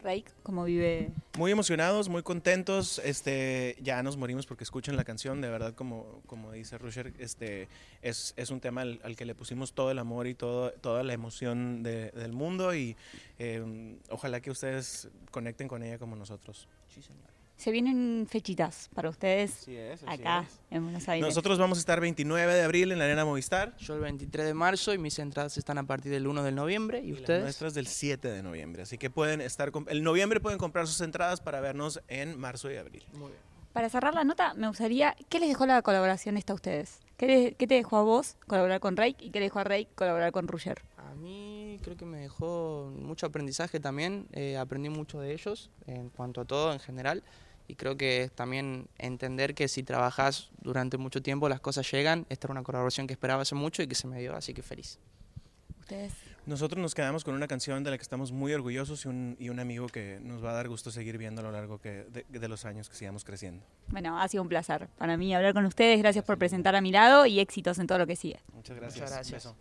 Rake, 0.00 0.26
¿cómo 0.44 0.64
vive? 0.64 1.10
Muy 1.36 1.50
emocionados, 1.50 2.08
muy 2.08 2.22
contentos. 2.22 3.00
Este, 3.04 3.76
ya 3.80 4.00
nos 4.04 4.16
morimos 4.16 4.46
porque 4.46 4.62
escuchan 4.62 4.96
la 4.96 5.04
canción. 5.04 5.40
De 5.40 5.48
verdad, 5.48 5.74
como, 5.74 6.22
como 6.26 6.52
dice 6.52 6.78
Rusher, 6.78 7.12
este, 7.18 7.68
es, 8.00 8.32
es 8.36 8.50
un 8.50 8.60
tema 8.60 8.82
al, 8.82 9.00
al 9.02 9.16
que 9.16 9.24
le 9.24 9.34
pusimos 9.34 9.72
todo 9.72 9.90
el 9.90 9.98
amor 9.98 10.28
y 10.28 10.34
todo, 10.34 10.70
toda 10.72 11.02
la 11.02 11.12
emoción 11.14 11.82
de- 11.82 12.12
del 12.12 12.32
mundo. 12.32 12.74
Y 12.74 12.96
eh, 13.40 13.96
ojalá 14.10 14.40
que 14.40 14.52
ustedes 14.52 15.08
conecten 15.32 15.66
con 15.66 15.82
ella 15.82 15.98
como 15.98 16.14
nosotros. 16.14 16.68
Sí, 16.88 17.02
señor. 17.02 17.37
Se 17.58 17.72
vienen 17.72 18.28
fechitas 18.30 18.88
para 18.94 19.10
ustedes 19.10 19.62
Así 19.62 19.76
es, 19.76 20.04
acá 20.06 20.44
en 20.70 20.84
Buenos 20.84 21.08
Aires. 21.08 21.26
Nosotros 21.26 21.58
vamos 21.58 21.78
a 21.78 21.80
estar 21.80 22.00
29 22.00 22.54
de 22.54 22.62
abril 22.62 22.92
en 22.92 23.00
la 23.00 23.06
Arena 23.06 23.24
Movistar. 23.24 23.76
Yo 23.78 23.94
el 23.94 24.00
23 24.00 24.46
de 24.46 24.54
marzo 24.54 24.94
y 24.94 24.98
mis 24.98 25.18
entradas 25.18 25.58
están 25.58 25.76
a 25.76 25.82
partir 25.82 26.12
del 26.12 26.28
1 26.28 26.44
de 26.44 26.52
noviembre. 26.52 27.00
¿Y, 27.00 27.08
Y 27.08 27.10
las 27.10 27.20
ustedes? 27.20 27.42
nuestras 27.42 27.74
del 27.74 27.88
7 27.88 28.28
de 28.28 28.44
noviembre. 28.44 28.82
Así 28.82 28.96
que 28.96 29.10
pueden 29.10 29.40
estar. 29.40 29.72
El 29.88 30.04
noviembre 30.04 30.38
pueden 30.38 30.56
comprar 30.56 30.86
sus 30.86 31.00
entradas 31.00 31.40
para 31.40 31.60
vernos 31.60 32.00
en 32.06 32.38
marzo 32.38 32.70
y 32.70 32.76
abril. 32.76 33.04
Muy 33.14 33.32
bien. 33.32 33.42
Para 33.72 33.88
cerrar 33.88 34.14
la 34.14 34.22
nota, 34.22 34.54
me 34.54 34.68
gustaría, 34.68 35.16
¿qué 35.28 35.40
les 35.40 35.48
dejó 35.48 35.66
la 35.66 35.82
colaboración 35.82 36.36
esta 36.36 36.52
a 36.52 36.56
ustedes? 36.56 37.00
¿Qué, 37.16 37.56
qué 37.58 37.66
te 37.66 37.74
dejó 37.74 37.96
a 37.96 38.02
vos 38.02 38.36
colaborar 38.46 38.78
con 38.78 38.96
Rake 38.96 39.24
y 39.24 39.30
qué 39.30 39.40
le 39.40 39.46
dejó 39.46 39.58
a 39.58 39.64
Rake 39.64 39.88
colaborar 39.96 40.30
con 40.30 40.46
Ruger? 40.46 40.82
A 40.96 41.14
mí 41.16 41.78
creo 41.82 41.96
que 41.96 42.04
me 42.04 42.18
dejó 42.18 42.92
mucho 42.94 43.26
aprendizaje 43.26 43.80
también, 43.80 44.28
eh, 44.32 44.56
aprendí 44.56 44.88
mucho 44.90 45.20
de 45.20 45.32
ellos 45.32 45.70
en 45.86 46.10
cuanto 46.10 46.40
a 46.40 46.44
todo 46.44 46.72
en 46.72 46.78
general 46.78 47.24
y 47.68 47.76
creo 47.76 47.96
que 47.96 48.30
también 48.34 48.88
entender 48.96 49.54
que 49.54 49.68
si 49.68 49.82
trabajas 49.82 50.50
durante 50.62 50.96
mucho 50.96 51.22
tiempo 51.22 51.48
las 51.48 51.60
cosas 51.60 51.88
llegan, 51.90 52.26
esta 52.30 52.46
era 52.46 52.52
una 52.52 52.62
colaboración 52.62 53.06
que 53.06 53.12
esperaba 53.12 53.42
hace 53.42 53.54
mucho 53.54 53.82
y 53.82 53.86
que 53.86 53.94
se 53.94 54.08
me 54.08 54.18
dio, 54.18 54.34
así 54.34 54.54
que 54.54 54.62
feliz. 54.62 54.98
Ustedes. 55.78 56.12
Nosotros 56.46 56.80
nos 56.80 56.94
quedamos 56.94 57.24
con 57.24 57.34
una 57.34 57.46
canción 57.46 57.84
de 57.84 57.90
la 57.90 57.98
que 57.98 58.02
estamos 58.02 58.32
muy 58.32 58.54
orgullosos 58.54 59.04
y 59.04 59.08
un, 59.08 59.36
y 59.38 59.50
un 59.50 59.60
amigo 59.60 59.86
que 59.86 60.18
nos 60.22 60.42
va 60.42 60.52
a 60.52 60.54
dar 60.54 60.66
gusto 60.68 60.90
seguir 60.90 61.18
viendo 61.18 61.42
a 61.42 61.44
lo 61.44 61.52
largo 61.52 61.78
que, 61.78 62.04
de, 62.04 62.24
de 62.26 62.48
los 62.48 62.64
años 62.64 62.88
que 62.88 62.96
sigamos 62.96 63.22
creciendo. 63.22 63.66
Bueno, 63.88 64.18
ha 64.18 64.26
sido 64.28 64.42
un 64.42 64.48
placer 64.48 64.88
para 64.96 65.18
mí 65.18 65.34
hablar 65.34 65.52
con 65.52 65.66
ustedes. 65.66 65.98
Gracias 65.98 66.24
por 66.24 66.38
presentar 66.38 66.74
a 66.74 66.80
mi 66.80 66.90
lado 66.90 67.26
y 67.26 67.38
éxitos 67.38 67.78
en 67.78 67.86
todo 67.86 67.98
lo 67.98 68.06
que 68.06 68.16
sigue. 68.16 68.40
Muchas 68.54 68.76
gracias. 68.78 69.10
gracias. 69.10 69.54